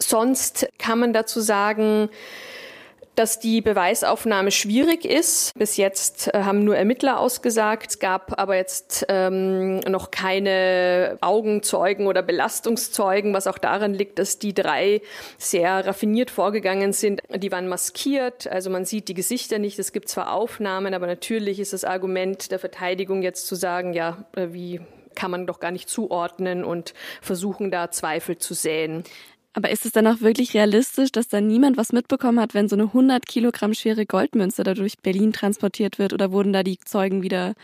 Sonst 0.00 0.68
kann 0.78 0.98
man 0.98 1.12
dazu 1.12 1.40
sagen, 1.40 2.08
dass 3.14 3.40
die 3.40 3.60
Beweisaufnahme 3.60 4.52
schwierig 4.52 5.04
ist. 5.04 5.52
Bis 5.58 5.76
jetzt 5.76 6.32
äh, 6.34 6.42
haben 6.42 6.64
nur 6.64 6.76
Ermittler 6.76 7.18
ausgesagt. 7.18 7.90
Es 7.90 7.98
gab 7.98 8.40
aber 8.40 8.56
jetzt 8.56 9.06
ähm, 9.08 9.80
noch 9.80 10.12
keine 10.12 11.18
Augenzeugen 11.20 12.06
oder 12.06 12.22
Belastungszeugen, 12.22 13.34
was 13.34 13.48
auch 13.48 13.58
daran 13.58 13.92
liegt, 13.94 14.20
dass 14.20 14.38
die 14.38 14.54
drei 14.54 15.00
sehr 15.36 15.86
raffiniert 15.86 16.30
vorgegangen 16.30 16.92
sind. 16.92 17.22
Die 17.36 17.50
waren 17.50 17.68
maskiert, 17.68 18.46
also 18.46 18.70
man 18.70 18.84
sieht 18.84 19.08
die 19.08 19.14
Gesichter 19.14 19.58
nicht. 19.58 19.80
Es 19.80 19.92
gibt 19.92 20.08
zwar 20.08 20.32
Aufnahmen, 20.32 20.94
aber 20.94 21.08
natürlich 21.08 21.58
ist 21.58 21.72
das 21.72 21.84
Argument 21.84 22.52
der 22.52 22.60
Verteidigung 22.60 23.22
jetzt 23.22 23.48
zu 23.48 23.56
sagen, 23.56 23.94
ja, 23.94 24.24
äh, 24.36 24.48
wie 24.50 24.80
kann 25.18 25.32
man 25.32 25.46
doch 25.46 25.58
gar 25.58 25.72
nicht 25.72 25.88
zuordnen 25.88 26.62
und 26.62 26.94
versuchen 27.20 27.72
da 27.72 27.90
Zweifel 27.90 28.38
zu 28.38 28.54
säen. 28.54 29.02
Aber 29.52 29.70
ist 29.70 29.84
es 29.84 29.90
dann 29.90 30.06
auch 30.06 30.20
wirklich 30.20 30.54
realistisch, 30.54 31.10
dass 31.10 31.26
da 31.26 31.40
niemand 31.40 31.76
was 31.76 31.92
mitbekommen 31.92 32.38
hat, 32.38 32.54
wenn 32.54 32.68
so 32.68 32.76
eine 32.76 32.84
100 32.84 33.26
Kilogramm 33.26 33.74
schwere 33.74 34.06
Goldmünze 34.06 34.62
da 34.62 34.74
durch 34.74 34.98
Berlin 34.98 35.32
transportiert 35.32 35.98
wird? 35.98 36.12
Oder 36.12 36.30
wurden 36.30 36.52
da 36.52 36.62
die 36.62 36.78
Zeugen 36.78 37.22
wieder 37.22 37.54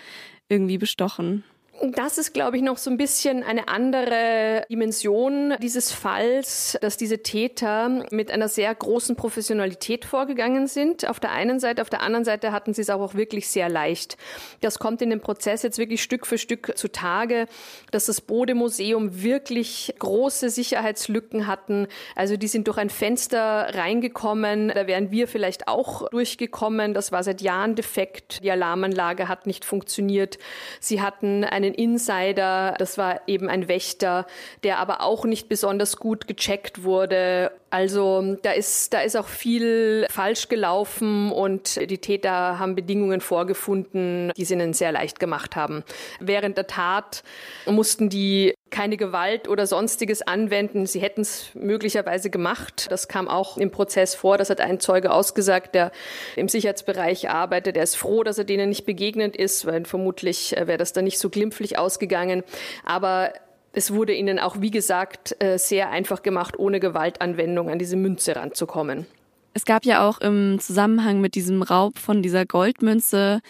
irgendwie 0.49 0.79
bestochen? 0.79 1.45
Das 1.93 2.17
ist, 2.17 2.33
glaube 2.33 2.57
ich, 2.57 2.63
noch 2.63 2.79
so 2.79 2.91
ein 2.91 2.97
bisschen 2.97 3.43
eine 3.43 3.69
andere 3.69 4.65
Dimension 4.71 5.55
dieses 5.61 5.93
Falls, 5.93 6.79
dass 6.81 6.97
diese 6.97 7.23
Täter 7.23 8.07
mit 8.11 8.31
einer 8.31 8.49
sehr 8.49 8.75
großen 8.75 9.17
Professionalität 9.17 10.07
vorgegangen 10.07 10.67
sind. 10.67 11.07
Auf 11.07 11.21
der 11.21 11.33
einen 11.33 11.61
Seite, 11.61 11.83
auf 11.83 11.91
der 11.91 12.01
anderen 12.01 12.25
Seite 12.25 12.53
hatten 12.53 12.73
sie 12.73 12.83
es 12.83 12.91
auch 12.91 13.15
wirklich 13.15 13.49
sehr 13.49 13.69
leicht. 13.69 14.17
Das 14.63 14.79
kommt 14.79 15.03
in 15.03 15.11
dem 15.11 15.21
Prozess 15.21 15.63
jetzt 15.63 15.77
wirklich 15.77 16.03
Stück 16.03 16.27
für 16.27 16.39
Stück 16.39 16.73
zutage, 16.77 17.47
dass 17.91 18.07
das 18.07 18.23
Bodemuseum 18.23 19.23
wirklich 19.23 19.95
große 19.99 20.49
Sicherheitslücken 20.49 21.47
hatten. 21.47 21.89
Also 22.15 22.37
die 22.37 22.49
sind 22.49 22.67
durch 22.67 22.79
ein 22.79 22.91
Fenster 22.91 23.75
reingekommen. 23.75 24.69
Da 24.69 24.87
wären 24.87 25.11
wir 25.11 25.29
vielleicht 25.29 25.69
auch 25.69 26.09
durchgekommen. 26.09 26.95
Das 26.95 27.13
war 27.13 27.23
seit 27.23 27.43
Jahren 27.43 27.75
defekt. 27.75 28.43
Die 28.43 28.51
Alarmanlage 28.51 29.29
hat 29.29 29.47
nicht 29.47 29.67
funktioniert. 29.67 30.39
Sie 30.81 31.03
hatten 31.03 31.45
eine 31.45 31.74
einen 31.77 31.93
Insider, 31.95 32.75
das 32.79 32.99
war 32.99 33.21
eben 33.27 33.49
ein 33.49 33.69
Wächter, 33.69 34.27
der 34.63 34.79
aber 34.79 35.01
auch 35.01 35.25
nicht 35.25 35.49
besonders 35.49 35.97
gut 35.97 36.27
gecheckt 36.27 36.83
wurde. 36.83 37.53
Also 37.75 38.37
da 38.41 38.53
ist, 38.53 38.95
da 38.95 39.01
ist 39.01 39.17
auch 39.17 39.27
viel 39.27 40.07
falsch 40.09 40.49
gelaufen 40.49 41.33
und 41.33 41.91
die 41.91 41.99
Täter 41.99 42.61
haben 42.61 42.77
Bedingungen 42.77 43.21
vorgefunden, 43.21 44.31
die 44.37 44.43
es 44.43 44.53
ihnen 44.53 44.75
sehr 44.75 44.93
leicht 44.93 45.19
gemacht 45.19 45.57
haben. 45.57 45.83
Während 46.21 46.57
der 46.57 46.69
Tat 46.69 47.25
mussten 47.67 48.09
die 48.11 48.55
keine 48.71 48.97
Gewalt 48.97 49.49
oder 49.49 49.67
sonstiges 49.67 50.23
anwenden. 50.23 50.87
Sie 50.87 51.01
hätten 51.01 51.23
es 51.23 51.51
möglicherweise 51.55 52.31
gemacht. 52.31 52.87
Das 52.91 53.09
kam 53.09 53.27
auch 53.27 53.57
im 53.57 53.73
Prozess 53.73 54.15
vor. 54.15 54.39
Das 54.39 54.51
hat 54.51 54.61
ein 54.61 54.79
Zeuge 54.79 55.13
ausgesagt, 55.13 55.75
der 55.75 55.91
im 56.37 56.49
Sicherheitsbereich 56.49 57.29
arbeitet. 57.29 57.77
Er 57.77 57.83
ist 57.83 57.97
froh, 57.97 58.23
dass 58.23 58.39
er 58.39 58.45
denen 58.45 58.69
nicht 58.69 58.85
begegnet 58.85 59.37
ist, 59.37 59.67
weil 59.67 59.85
vermutlich 59.85 60.57
äh, 60.57 60.69
wäre 60.69 60.79
das 60.79 60.93
dann 60.93 61.05
nicht 61.05 61.19
so 61.19 61.31
glimpflich 61.31 61.79
ausgegangen. 61.79 62.45
Aber 62.85 63.33
es 63.75 63.93
wurde 63.93 64.15
ihnen 64.15 64.39
auch, 64.39 64.61
wie 64.61 64.71
gesagt, 64.71 65.37
äh, 65.41 65.59
sehr 65.59 65.91
einfach 65.91 66.23
gemacht, 66.23 66.59
ohne 66.59 66.81
Gewaltanwendung 66.81 67.69
an 67.69 67.79
diese 67.79 67.97
Münze 67.97 68.37
ranzukommen. 68.37 69.07
Es 69.53 69.65
gab 69.65 69.85
ja 69.85 70.09
auch 70.09 70.21
im 70.21 70.59
Zusammenhang 70.61 71.21
mit 71.21 71.35
diesem 71.35 71.63
Raub 71.63 71.99
von 71.99 72.23
dieser 72.23 72.47
Goldmünze 72.47 73.41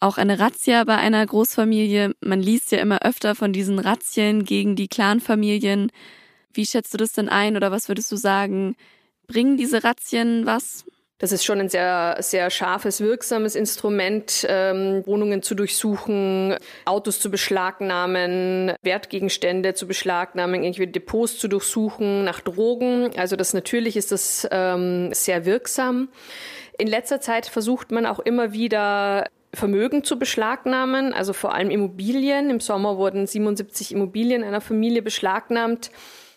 auch 0.00 0.18
eine 0.18 0.38
Razzia 0.38 0.84
bei 0.84 0.96
einer 0.96 1.24
Großfamilie. 1.24 2.14
Man 2.20 2.40
liest 2.40 2.72
ja 2.72 2.78
immer 2.78 3.02
öfter 3.02 3.34
von 3.34 3.52
diesen 3.52 3.78
Razzien 3.78 4.44
gegen 4.44 4.74
die 4.74 4.88
Clanfamilien. 4.88 5.92
Wie 6.52 6.66
schätzt 6.66 6.92
du 6.92 6.98
das 6.98 7.12
denn 7.12 7.28
ein 7.28 7.56
oder 7.56 7.70
was 7.70 7.88
würdest 7.88 8.10
du 8.10 8.16
sagen? 8.16 8.74
Bringen 9.28 9.56
diese 9.56 9.84
Razzien 9.84 10.44
was? 10.44 10.84
Das 11.22 11.30
ist 11.30 11.44
schon 11.44 11.60
ein 11.60 11.68
sehr, 11.68 12.16
sehr 12.18 12.50
scharfes, 12.50 13.00
wirksames 13.00 13.54
Instrument, 13.54 14.44
ähm, 14.48 15.06
Wohnungen 15.06 15.40
zu 15.40 15.54
durchsuchen, 15.54 16.56
Autos 16.84 17.20
zu 17.20 17.30
beschlagnahmen, 17.30 18.72
Wertgegenstände 18.82 19.74
zu 19.74 19.86
beschlagnahmen, 19.86 20.64
irgendwelche 20.64 20.90
Depots 20.90 21.38
zu 21.38 21.46
durchsuchen, 21.46 22.24
nach 22.24 22.40
Drogen. 22.40 23.12
Also 23.16 23.36
das 23.36 23.54
natürlich 23.54 23.96
ist 23.96 24.10
das 24.10 24.48
ähm, 24.50 25.14
sehr 25.14 25.46
wirksam. 25.46 26.08
In 26.76 26.88
letzter 26.88 27.20
Zeit 27.20 27.46
versucht 27.46 27.92
man 27.92 28.04
auch 28.04 28.18
immer 28.18 28.52
wieder 28.52 29.28
Vermögen 29.54 30.02
zu 30.02 30.18
beschlagnahmen, 30.18 31.14
also 31.14 31.32
vor 31.34 31.54
allem 31.54 31.70
Immobilien. 31.70 32.50
Im 32.50 32.58
Sommer 32.58 32.96
wurden 32.96 33.28
77 33.28 33.92
Immobilien 33.92 34.42
einer 34.42 34.60
Familie 34.60 35.02
beschlagnahmt. 35.02 35.92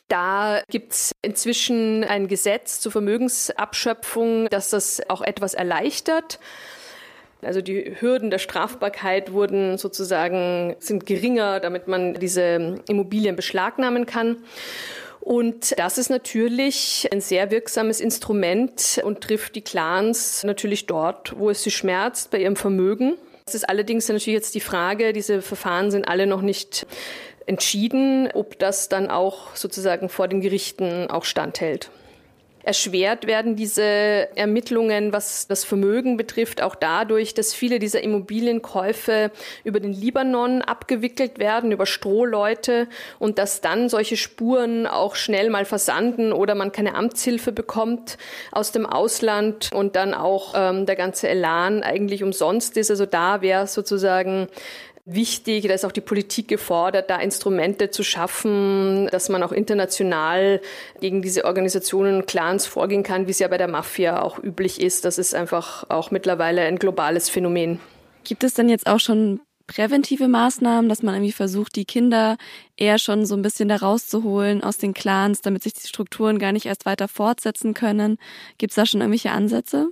Da 0.08 0.62
gibt 0.70 0.94
es 0.94 1.12
inzwischen 1.22 2.04
ein 2.04 2.28
Gesetz 2.28 2.80
zur 2.80 2.92
Vermögensabschöpfung, 2.92 4.48
das 4.50 4.70
das 4.70 5.02
auch 5.10 5.22
etwas 5.22 5.54
erleichtert. 5.56 6.40
Also 7.42 7.62
die 7.62 7.96
Hürden 8.00 8.30
der 8.30 8.40
Strafbarkeit 8.40 9.34
wurden 9.34 9.78
sozusagen, 9.78 10.76
sind 10.80 11.06
geringer, 11.06 11.60
damit 11.60 11.88
man 11.88 12.16
diese 12.16 12.82
Immobilien 12.88 13.36
beschlagnahmen 13.36 14.06
kann. 14.06 14.38
Und 15.22 15.78
das 15.80 15.98
ist 15.98 16.10
natürlich 16.10 17.10
ein 17.12 17.20
sehr 17.20 17.50
wirksames 17.50 18.00
Instrument 18.00 19.02
und 19.04 19.22
trifft 19.22 19.56
die 19.56 19.62
Clans 19.62 20.44
natürlich 20.44 20.86
dort, 20.86 21.38
wo 21.40 21.50
es 21.50 21.64
sie 21.64 21.72
schmerzt, 21.72 22.30
bei 22.30 22.40
ihrem 22.40 22.56
Vermögen. 22.56 23.18
Es 23.48 23.56
ist 23.56 23.68
allerdings 23.68 24.08
natürlich 24.08 24.28
jetzt 24.28 24.56
die 24.56 24.60
Frage, 24.60 25.14
diese 25.14 25.42
Verfahren 25.42 25.90
sind 25.90 26.08
alle 26.08 26.28
noch 26.28 26.42
nicht 26.42 26.86
entschieden, 27.46 28.30
ob 28.34 28.58
das 28.60 28.90
dann 28.90 29.10
auch 29.10 29.56
sozusagen 29.56 30.10
vor 30.10 30.28
den 30.28 30.42
Gerichten 30.42 31.10
auch 31.10 31.26
standhält. 31.26 31.90
Erschwert 32.66 33.28
werden 33.28 33.56
diese 33.56 33.84
Ermittlungen, 33.84 35.14
was 35.14 35.48
das 35.48 35.64
Vermögen 35.64 36.18
betrifft, 36.18 36.64
auch 36.64 36.74
dadurch, 36.74 37.36
dass 37.36 37.54
viele 37.54 37.78
dieser 37.78 38.02
Immobilienkäufe 38.02 39.30
über 39.64 39.80
den 39.80 39.94
Libanon 39.94 40.64
abgewickelt 40.64 41.38
werden, 41.38 41.72
über 41.72 41.86
Strohleute 41.86 42.88
und 43.20 43.38
dass 43.38 43.62
dann 43.62 43.88
solche 43.88 44.18
Spuren 44.18 44.88
auch 44.88 45.16
schnell 45.16 45.52
mal 45.52 45.66
versanden 45.66 46.34
oder 46.34 46.56
man 46.56 46.72
keine 46.72 46.96
Amtshilfe 46.96 47.52
bekommt 47.52 48.18
aus 48.52 48.72
dem 48.72 48.88
Ausland 48.88 49.70
und 49.72 49.96
dann 49.96 50.16
auch 50.16 50.56
ähm, 50.58 50.88
der 50.88 50.96
ganze 50.96 51.28
Elan 51.28 51.84
eigentlich 51.84 52.24
umsonst 52.24 52.78
ist. 52.78 52.90
Also 52.90 53.06
da 53.06 53.44
wäre 53.44 53.68
sozusagen 53.68 54.48
wichtig, 55.06 55.68
da 55.68 55.74
ist 55.74 55.86
auch 55.86 55.92
die 55.92 56.02
Politik 56.02 56.48
gefordert, 56.48 57.10
da 57.10 57.18
Instrumente 57.18 57.92
zu 57.92 58.04
schaffen, 58.04 59.08
dass 59.12 59.30
man 59.30 59.44
auch 59.44 59.52
international 59.52 60.62
gegen 61.00 61.22
diese 61.22 61.46
Organisationen 61.46 62.16
und 62.18 62.28
Clans 62.28 62.66
vorgehen 62.66 63.04
kann, 63.04 63.28
wie 63.28 63.32
es 63.32 63.40
ja 63.40 63.48
bei 63.48 63.58
der 63.58 63.68
Mafia 63.68 64.22
auch 64.22 64.42
üblich 64.44 64.82
ist. 64.82 65.06
Das 65.06 65.18
ist 65.18 65.36
einfach 65.36 65.90
auch 65.90 66.12
mittlerweile 66.12 66.62
ein 66.62 66.80
globales 66.80 67.30
Phänomen. 67.30 67.80
Gibt 68.24 68.44
es 68.44 68.56
denn 68.56 68.68
jetzt 68.68 68.88
auch 68.88 69.00
schon 69.00 69.40
präventive 69.68 70.28
Maßnahmen, 70.28 70.90
dass 70.90 71.04
man 71.04 71.16
irgendwie 71.16 71.32
versucht, 71.32 71.76
die 71.76 71.86
Kinder 71.86 72.38
eher 72.78 72.98
schon 72.98 73.26
so 73.26 73.36
ein 73.36 73.42
bisschen 73.42 73.70
da 73.70 73.78
rauszuholen 73.78 74.64
aus 74.64 74.78
den 74.78 74.94
Clans, 74.94 75.42
damit 75.42 75.64
sich 75.64 75.74
die 75.74 75.88
Strukturen 75.88 76.40
gar 76.40 76.52
nicht 76.52 76.66
erst 76.66 76.86
weiter 76.86 77.08
fortsetzen 77.08 77.74
können? 77.74 78.18
Gibt 78.58 78.72
es 78.72 78.76
da 78.76 78.86
schon 78.86 79.02
irgendwelche 79.02 79.32
Ansätze? 79.32 79.90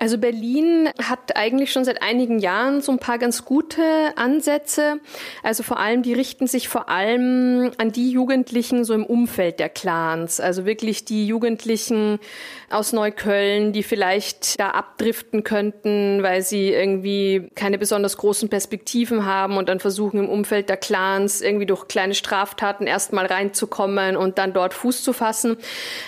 Also 0.00 0.16
Berlin 0.16 0.90
hat 1.02 1.36
eigentlich 1.36 1.72
schon 1.72 1.84
seit 1.84 2.02
einigen 2.02 2.38
Jahren 2.38 2.82
so 2.82 2.92
ein 2.92 3.00
paar 3.00 3.18
ganz 3.18 3.44
gute 3.44 3.82
Ansätze. 4.14 5.00
Also 5.42 5.64
vor 5.64 5.80
allem, 5.80 6.04
die 6.04 6.12
richten 6.12 6.46
sich 6.46 6.68
vor 6.68 6.88
allem 6.88 7.72
an 7.78 7.90
die 7.90 8.12
Jugendlichen 8.12 8.84
so 8.84 8.94
im 8.94 9.04
Umfeld 9.04 9.58
der 9.58 9.68
Clans. 9.68 10.38
Also 10.38 10.64
wirklich 10.64 11.04
die 11.04 11.26
Jugendlichen 11.26 12.20
aus 12.70 12.92
Neukölln, 12.92 13.72
die 13.72 13.82
vielleicht 13.82 14.60
da 14.60 14.70
abdriften 14.70 15.42
könnten, 15.42 16.22
weil 16.22 16.42
sie 16.42 16.70
irgendwie 16.70 17.50
keine 17.56 17.78
besonders 17.78 18.18
großen 18.18 18.48
Perspektiven 18.48 19.24
haben 19.24 19.56
und 19.56 19.68
dann 19.68 19.80
versuchen 19.80 20.20
im 20.20 20.28
Umfeld 20.28 20.68
der 20.68 20.76
Clans 20.76 21.40
irgendwie 21.40 21.66
durch 21.66 21.88
kleine 21.88 22.14
Straftaten 22.14 22.86
erstmal 22.86 23.26
reinzukommen 23.26 24.16
und 24.16 24.38
dann 24.38 24.52
dort 24.52 24.74
Fuß 24.74 25.02
zu 25.02 25.12
fassen. 25.12 25.56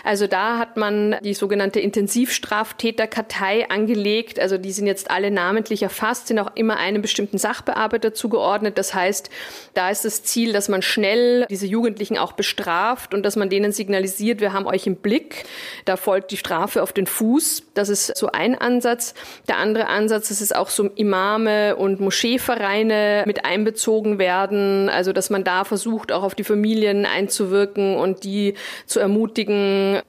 Also 0.05 0.29
da 0.29 0.59
hat 0.59 0.77
man 0.77 1.17
die 1.25 1.35
sogenannte 1.35 1.81
Intensivstraftäterkartei 1.81 3.69
angelegt. 3.81 4.39
Also 4.39 4.59
die 4.59 4.73
sind 4.73 4.87
jetzt 4.87 5.11
alle 5.11 5.31
namentlich 5.31 5.83
erfasst, 5.83 6.29
sind 6.29 6.39
auch 6.39 6.51
immer 6.55 6.77
einem 6.77 7.03
bestimmten 7.03 7.39
Sachbearbeiter 7.39 8.13
zugeordnet. 8.13 8.77
Das 8.79 8.95
heißt, 8.95 9.31
da 9.75 9.91
ist 9.91 10.05
das 10.05 10.23
Ziel, 10.23 10.53
dass 10.53 10.69
man 10.69 10.83
schnell 10.83 11.47
diese 11.49 11.67
Jugendlichen 11.67 12.19
auch 12.19 12.33
bestraft 12.33 13.15
und 13.15 13.23
dass 13.23 13.37
man 13.37 13.49
denen 13.49 13.73
signalisiert, 13.73 14.41
wir 14.41 14.53
haben 14.53 14.67
euch 14.67 14.87
im 14.87 14.97
Blick. 14.97 15.45
Da 15.85 15.97
folgt 15.97 16.31
die 16.31 16.37
Strafe 16.37 16.83
auf 16.83 16.93
den 16.93 17.07
Fuß. 17.07 17.63
Das 17.75 17.89
ist 17.89 18.17
so 18.17 18.29
ein 18.33 18.55
Ansatz. 18.55 19.15
Der 19.49 19.57
andere 19.57 19.87
Ansatz, 19.87 20.29
das 20.29 20.41
ist 20.41 20.55
auch 20.55 20.69
so 20.69 20.85
Imame 20.97 21.77
und 21.77 22.01
Moscheevereine 22.01 23.25
mit 23.27 23.45
einbezogen 23.45 24.19
werden. 24.19 24.89
Also, 24.89 25.13
dass 25.13 25.31
man 25.31 25.45
da 25.45 25.65
versucht, 25.65 26.13
auch 26.13 26.23
auf 26.23 26.35
die 26.35 26.45
Familien 26.45 27.07
einzuwirken 27.07 27.97
und 27.97 28.25
die 28.25 28.55
zu 28.87 29.01
ermutigen, 29.01 30.01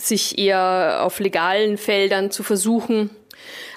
sich 0.00 0.38
eher 0.38 1.00
auf 1.02 1.20
legalen 1.20 1.76
Feldern 1.76 2.30
zu 2.30 2.42
versuchen. 2.42 3.10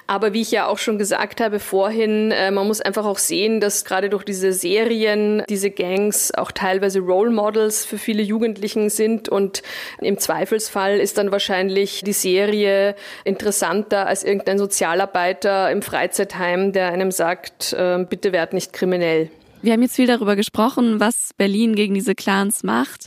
Aber 0.06 0.34
wie 0.34 0.42
ich 0.42 0.50
ja 0.50 0.66
auch 0.66 0.76
schon 0.76 0.98
gesagt 0.98 1.40
habe 1.40 1.58
vorhin, 1.58 2.30
äh, 2.30 2.50
man 2.50 2.66
muss 2.66 2.82
einfach 2.82 3.06
auch 3.06 3.16
sehen, 3.16 3.60
dass 3.60 3.86
gerade 3.86 4.10
durch 4.10 4.24
diese 4.24 4.52
Serien 4.52 5.42
diese 5.48 5.70
Gangs 5.70 6.32
auch 6.34 6.52
teilweise 6.52 7.00
Role 7.00 7.30
Models 7.30 7.86
für 7.86 7.96
viele 7.96 8.22
Jugendlichen 8.22 8.90
sind 8.90 9.30
und 9.30 9.62
im 10.00 10.18
Zweifelsfall 10.18 10.98
ist 10.98 11.16
dann 11.16 11.32
wahrscheinlich 11.32 12.02
die 12.04 12.12
Serie 12.12 12.96
interessanter 13.24 14.06
als 14.06 14.24
irgendein 14.24 14.58
Sozialarbeiter 14.58 15.70
im 15.70 15.80
Freizeitheim, 15.80 16.72
der 16.72 16.88
einem 16.88 17.10
sagt, 17.10 17.72
äh, 17.72 18.04
bitte 18.08 18.32
werd 18.32 18.52
nicht 18.52 18.74
kriminell. 18.74 19.30
Wir 19.62 19.72
haben 19.72 19.82
jetzt 19.82 19.96
viel 19.96 20.06
darüber 20.06 20.36
gesprochen, 20.36 21.00
was 21.00 21.30
Berlin 21.38 21.74
gegen 21.74 21.94
diese 21.94 22.14
Clans 22.14 22.62
macht. 22.62 23.06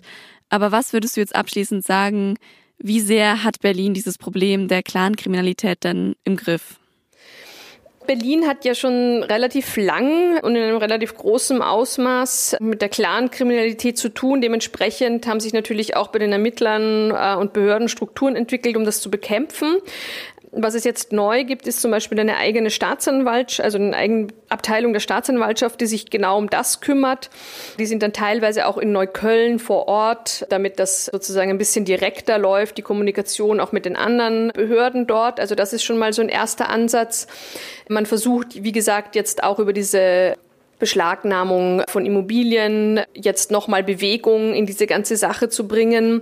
Aber 0.50 0.72
was 0.72 0.94
würdest 0.94 1.16
du 1.16 1.22
jetzt 1.22 1.36
abschließend 1.36 1.86
sagen, 1.86 2.36
wie 2.80 3.00
sehr 3.00 3.44
hat 3.44 3.60
Berlin 3.62 3.94
dieses 3.94 4.18
Problem 4.18 4.68
der 4.68 4.84
Clankriminalität 4.84 5.84
denn 5.84 6.16
im 6.24 6.38
Griff? 6.38 6.80
Berlin 8.08 8.48
hat 8.48 8.64
ja 8.64 8.74
schon 8.74 9.22
relativ 9.24 9.76
lang 9.76 10.40
und 10.42 10.56
in 10.56 10.64
einem 10.64 10.78
relativ 10.78 11.16
großen 11.16 11.62
Ausmaß 11.62 12.56
mit 12.62 12.82
der 12.82 12.90
Clankriminalität 12.90 13.98
zu 13.98 14.10
tun. 14.10 14.42
Dementsprechend 14.42 15.28
haben 15.28 15.42
sich 15.42 15.54
natürlich 15.54 15.96
auch 15.98 16.08
bei 16.08 16.20
den 16.20 16.32
Ermittlern 16.32 17.12
äh, 17.12 17.36
und 17.36 17.54
Behörden 17.54 17.90
Strukturen 17.90 18.36
entwickelt, 18.36 18.78
um 18.78 18.86
das 18.86 19.02
zu 19.02 19.12
bekämpfen. 19.12 19.78
Was 20.60 20.74
es 20.74 20.84
jetzt 20.84 21.12
neu 21.12 21.44
gibt, 21.44 21.68
ist 21.68 21.82
zum 21.82 21.92
Beispiel 21.92 22.20
eine 22.20 22.38
eigene 22.38 22.72
Staatsanwaltschaft, 22.72 23.64
also 23.64 23.78
eine 23.78 23.96
eigene 23.96 24.28
Abteilung 24.50 24.94
der 24.94 25.00
Staatsanwaltschaft, 25.00 25.80
die 25.80 25.86
sich 25.86 26.10
genau 26.10 26.38
um 26.38 26.50
das 26.50 26.82
kümmert. 26.82 27.30
Die 27.78 27.86
sind 27.86 28.02
dann 28.02 28.12
teilweise 28.12 28.66
auch 28.66 28.78
in 28.78 28.92
Neukölln 28.92 29.60
vor 29.60 29.88
Ort, 29.88 30.46
damit 30.50 30.80
das 30.80 31.06
sozusagen 31.06 31.52
ein 31.52 31.58
bisschen 31.58 31.86
direkter 31.86 32.38
läuft, 32.38 32.78
die 32.78 32.82
Kommunikation 32.82 33.60
auch 33.60 33.72
mit 33.72 33.86
den 33.86 33.96
anderen 33.96 34.52
Behörden 34.54 35.06
dort. 35.06 35.40
Also 35.40 35.54
das 35.54 35.74
ist 35.74 35.84
schon 35.84 35.98
mal 35.98 36.12
so 36.12 36.22
ein 36.22 36.30
erster 36.30 36.70
Ansatz. 36.70 37.28
Man 37.88 38.06
versucht, 38.06 38.64
wie 38.64 38.72
gesagt, 38.72 39.16
jetzt 39.16 39.44
auch 39.44 39.60
über 39.60 39.74
diese 39.74 40.38
Beschlagnahmung 40.80 41.84
von 41.88 42.06
Immobilien 42.06 43.02
jetzt 43.14 43.52
nochmal 43.52 43.84
Bewegung 43.84 44.54
in 44.54 44.66
diese 44.66 44.88
ganze 44.88 45.16
Sache 45.18 45.50
zu 45.50 45.68
bringen. 45.68 46.22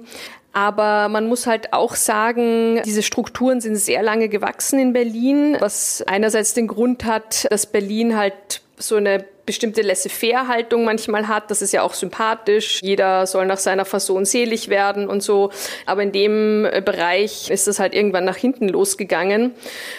Aber 0.54 1.10
man 1.10 1.28
muss 1.28 1.48
halt 1.48 1.74
auch 1.74 1.96
sagen, 1.96 2.82
diese 2.86 3.04
Strukturen 3.04 3.60
sind 3.60 3.76
sehr 3.76 4.02
lange 4.02 4.30
gewachsen 4.30 4.80
in 4.80 4.94
Berlin, 4.94 5.58
was 5.60 6.02
einerseits 6.08 6.54
den 6.54 6.68
Grund 6.68 7.04
hat, 7.04 7.46
dass 7.50 7.66
Berlin 7.66 8.16
halt 8.16 8.62
so 8.78 8.96
eine 8.96 9.26
bestimmte 9.46 9.82
Laissez-faire-Haltung 9.82 10.86
manchmal 10.86 11.28
hat. 11.28 11.52
Das 11.52 11.62
ist 11.62 11.72
ja 11.72 11.82
auch 11.84 11.94
sympathisch. 11.94 12.82
Jeder 12.82 13.28
soll 13.28 13.46
nach 13.46 13.58
seiner 13.58 13.86
Fasson 13.86 14.26
selig 14.26 14.70
werden 14.70 15.08
und 15.08 15.22
so. 15.22 15.52
Aber 15.86 16.04
in 16.04 16.12
dem 16.12 16.66
äh, 16.66 16.82
Bereich 16.84 17.50
ist 17.50 17.68
das 17.68 17.80
halt 17.80 17.94
irgendwann 17.94 18.26
nach 18.26 18.38
hinten 18.38 18.70
losgegangen. 18.70 19.54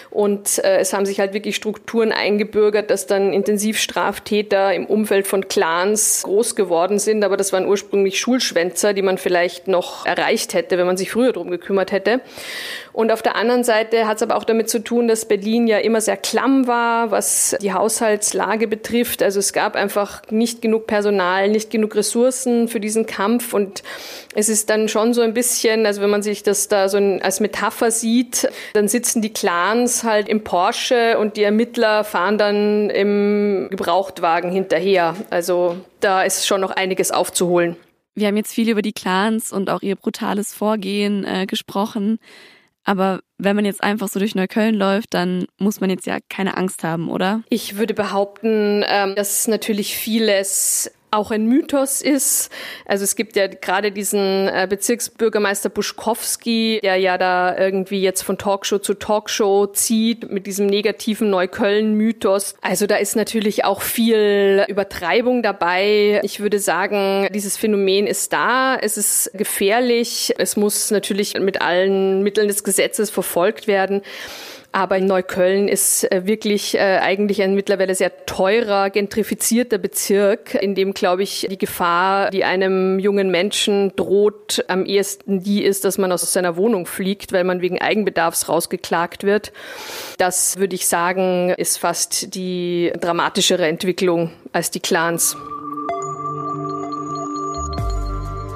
Und 0.09 0.59
äh, 0.63 0.77
es 0.79 0.93
haben 0.93 1.05
sich 1.05 1.19
halt 1.19 1.33
wirklich 1.33 1.55
Strukturen 1.55 2.11
eingebürgert, 2.11 2.89
dass 2.89 3.07
dann 3.07 3.33
Intensivstraftäter 3.33 4.73
im 4.73 4.85
Umfeld 4.85 5.27
von 5.27 5.47
Clans 5.47 6.23
groß 6.23 6.55
geworden 6.55 6.99
sind. 6.99 7.23
Aber 7.23 7.37
das 7.37 7.53
waren 7.53 7.65
ursprünglich 7.65 8.19
Schulschwänzer, 8.19 8.93
die 8.93 9.01
man 9.01 9.17
vielleicht 9.17 9.67
noch 9.67 10.05
erreicht 10.05 10.53
hätte, 10.53 10.77
wenn 10.77 10.85
man 10.85 10.97
sich 10.97 11.11
früher 11.11 11.31
drum 11.31 11.49
gekümmert 11.51 11.91
hätte. 11.91 12.21
Und 12.97 13.11
auf 13.11 13.21
der 13.21 13.35
anderen 13.35 13.63
Seite 13.63 14.07
hat 14.07 14.17
es 14.17 14.23
aber 14.23 14.35
auch 14.35 14.43
damit 14.43 14.71
zu 14.71 14.79
tun, 14.79 15.07
dass 15.07 15.25
Berlin 15.25 15.67
ja 15.67 15.77
immer 15.77 16.01
sehr 16.01 16.17
klamm 16.17 16.65
war, 16.65 17.11
was 17.11 17.55
die 17.61 17.71
Haushaltslage 17.71 18.67
betrifft. 18.67 19.21
Also 19.21 19.36
es 19.39 19.53
gab 19.53 19.75
einfach 19.75 20.21
nicht 20.29 20.61
genug 20.61 20.87
Personal, 20.87 21.49
nicht 21.49 21.69
genug 21.69 21.95
Ressourcen 21.95 22.67
für 22.67 22.79
diesen 22.79 23.05
Kampf. 23.05 23.53
Und 23.53 23.83
es 24.35 24.49
ist 24.49 24.69
dann 24.69 24.89
schon 24.89 25.13
so 25.13 25.21
ein 25.21 25.33
bisschen, 25.33 25.85
also 25.85 26.01
wenn 26.01 26.09
man 26.09 26.21
sich 26.21 26.43
das 26.43 26.67
da 26.67 26.89
so 26.89 26.97
als 26.97 27.39
Metapher 27.39 27.91
sieht, 27.91 28.49
dann 28.73 28.87
sitzen 28.87 29.21
die 29.21 29.33
Clans 29.33 30.03
halt 30.03 30.29
im 30.29 30.43
Porsche 30.43 31.17
und 31.17 31.37
die 31.37 31.43
Ermittler 31.43 32.03
fahren 32.03 32.37
dann 32.37 32.89
im 32.89 33.67
Gebrauchtwagen 33.69 34.51
hinterher. 34.51 35.15
Also 35.29 35.77
da 35.99 36.23
ist 36.23 36.47
schon 36.47 36.61
noch 36.61 36.71
einiges 36.71 37.11
aufzuholen. 37.11 37.75
Wir 38.15 38.27
haben 38.27 38.37
jetzt 38.37 38.53
viel 38.53 38.69
über 38.69 38.81
die 38.81 38.93
Clans 38.93 39.51
und 39.51 39.69
auch 39.69 39.83
ihr 39.83 39.95
brutales 39.95 40.53
Vorgehen 40.53 41.23
äh, 41.23 41.45
gesprochen. 41.45 42.19
Aber 42.87 43.19
wenn 43.37 43.57
man 43.57 43.65
jetzt 43.65 43.83
einfach 43.83 44.07
so 44.07 44.17
durch 44.17 44.33
Neukölln 44.33 44.73
läuft, 44.73 45.13
dann 45.13 45.45
muss 45.59 45.81
man 45.81 45.89
jetzt 45.89 46.07
ja 46.07 46.19
keine 46.29 46.55
Angst 46.55 46.85
haben, 46.85 47.09
oder? 47.09 47.43
Ich 47.49 47.77
würde 47.77 47.93
behaupten, 47.93 48.81
ähm, 48.87 49.13
dass 49.13 49.45
natürlich 49.49 49.97
vieles 49.97 50.89
auch 51.17 51.31
ein 51.31 51.47
Mythos 51.47 52.01
ist. 52.01 52.49
Also 52.85 53.03
es 53.03 53.15
gibt 53.15 53.35
ja 53.35 53.47
gerade 53.47 53.91
diesen 53.91 54.47
äh, 54.47 54.67
Bezirksbürgermeister 54.69 55.69
Buschkowski, 55.69 56.79
der 56.83 56.97
ja 56.97 57.17
da 57.17 57.57
irgendwie 57.57 58.01
jetzt 58.01 58.21
von 58.21 58.37
Talkshow 58.37 58.77
zu 58.77 58.93
Talkshow 58.93 59.67
zieht 59.67 60.31
mit 60.31 60.47
diesem 60.47 60.67
negativen 60.67 61.29
Neukölln-Mythos. 61.29 62.55
Also 62.61 62.87
da 62.87 62.97
ist 62.97 63.15
natürlich 63.15 63.65
auch 63.65 63.81
viel 63.81 64.63
Übertreibung 64.67 65.41
dabei. 65.41 66.21
Ich 66.23 66.39
würde 66.39 66.59
sagen, 66.59 67.27
dieses 67.33 67.57
Phänomen 67.57 68.07
ist 68.07 68.31
da, 68.31 68.77
es 68.79 68.97
ist 68.97 69.31
gefährlich, 69.33 70.33
es 70.37 70.55
muss 70.55 70.91
natürlich 70.91 71.37
mit 71.39 71.61
allen 71.61 72.21
Mitteln 72.21 72.47
des 72.47 72.63
Gesetzes 72.63 73.09
verfolgt 73.09 73.67
werden. 73.67 74.01
Aber 74.71 74.97
in 74.97 75.05
Neukölln 75.05 75.67
ist 75.67 76.11
äh, 76.11 76.25
wirklich 76.25 76.75
äh, 76.75 76.99
eigentlich 77.01 77.41
ein 77.41 77.55
mittlerweile 77.55 77.95
sehr 77.95 78.25
teurer, 78.25 78.89
gentrifizierter 78.89 79.77
Bezirk, 79.77 80.55
in 80.55 80.75
dem, 80.75 80.93
glaube 80.93 81.23
ich, 81.23 81.47
die 81.49 81.57
Gefahr, 81.57 82.29
die 82.29 82.43
einem 82.43 82.99
jungen 82.99 83.31
Menschen 83.31 83.95
droht, 83.95 84.63
am 84.67 84.85
ehesten 84.85 85.41
die 85.41 85.63
ist, 85.63 85.85
dass 85.85 85.97
man 85.97 86.11
aus 86.11 86.31
seiner 86.31 86.57
Wohnung 86.57 86.85
fliegt, 86.85 87.31
weil 87.31 87.43
man 87.43 87.61
wegen 87.61 87.81
Eigenbedarfs 87.81 88.49
rausgeklagt 88.49 89.23
wird. 89.23 89.51
Das 90.17 90.57
würde 90.57 90.75
ich 90.75 90.87
sagen, 90.87 91.49
ist 91.57 91.77
fast 91.77 92.35
die 92.35 92.91
dramatischere 92.99 93.65
Entwicklung 93.67 94.31
als 94.51 94.69
die 94.69 94.79
Clans. 94.79 95.35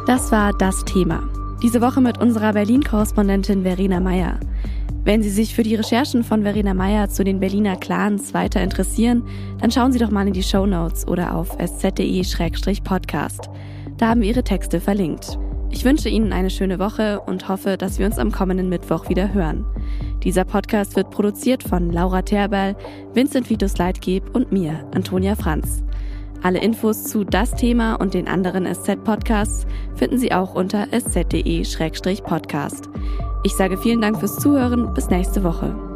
Das 0.07 0.31
war 0.31 0.51
das 0.53 0.83
Thema. 0.83 1.23
Diese 1.63 1.79
Woche 1.79 2.01
mit 2.01 2.17
unserer 2.19 2.53
Berlin-Korrespondentin 2.53 3.63
Verena 3.63 3.99
Meyer. 3.99 4.39
Wenn 5.03 5.23
Sie 5.23 5.31
sich 5.31 5.55
für 5.55 5.63
die 5.63 5.73
Recherchen 5.73 6.23
von 6.23 6.43
Verena 6.43 6.75
Meyer 6.75 7.09
zu 7.09 7.23
den 7.23 7.39
Berliner 7.39 7.75
Clans 7.75 8.35
weiter 8.35 8.61
interessieren, 8.61 9.23
dann 9.59 9.71
schauen 9.71 9.91
Sie 9.91 9.97
doch 9.97 10.11
mal 10.11 10.27
in 10.27 10.33
die 10.33 10.43
Show 10.43 10.67
Notes 10.67 11.07
oder 11.07 11.35
auf 11.35 11.57
sz.de-podcast. 11.59 13.49
Da 13.97 14.09
haben 14.09 14.21
wir 14.21 14.29
Ihre 14.29 14.43
Texte 14.43 14.79
verlinkt. 14.79 15.39
Ich 15.71 15.85
wünsche 15.85 16.09
Ihnen 16.09 16.33
eine 16.33 16.51
schöne 16.51 16.77
Woche 16.77 17.19
und 17.21 17.49
hoffe, 17.49 17.77
dass 17.77 17.97
wir 17.97 18.05
uns 18.05 18.19
am 18.19 18.31
kommenden 18.31 18.69
Mittwoch 18.69 19.09
wieder 19.09 19.33
hören. 19.33 19.65
Dieser 20.23 20.43
Podcast 20.43 20.95
wird 20.95 21.09
produziert 21.09 21.63
von 21.63 21.91
Laura 21.91 22.21
Terberl, 22.21 22.75
Vincent 23.13 23.49
Vitus 23.49 23.79
Leitgeb 23.79 24.35
und 24.35 24.51
mir, 24.51 24.85
Antonia 24.93 25.35
Franz. 25.35 25.83
Alle 26.43 26.59
Infos 26.59 27.05
zu 27.05 27.23
das 27.23 27.55
Thema 27.55 27.95
und 27.95 28.13
den 28.13 28.27
anderen 28.27 28.71
SZ-Podcasts 28.71 29.65
finden 29.95 30.19
Sie 30.19 30.31
auch 30.31 30.53
unter 30.53 30.87
sz.de-podcast. 30.91 32.89
Ich 33.43 33.55
sage 33.55 33.77
vielen 33.77 34.01
Dank 34.01 34.19
fürs 34.19 34.35
Zuhören. 34.35 34.93
Bis 34.93 35.09
nächste 35.09 35.43
Woche. 35.43 35.90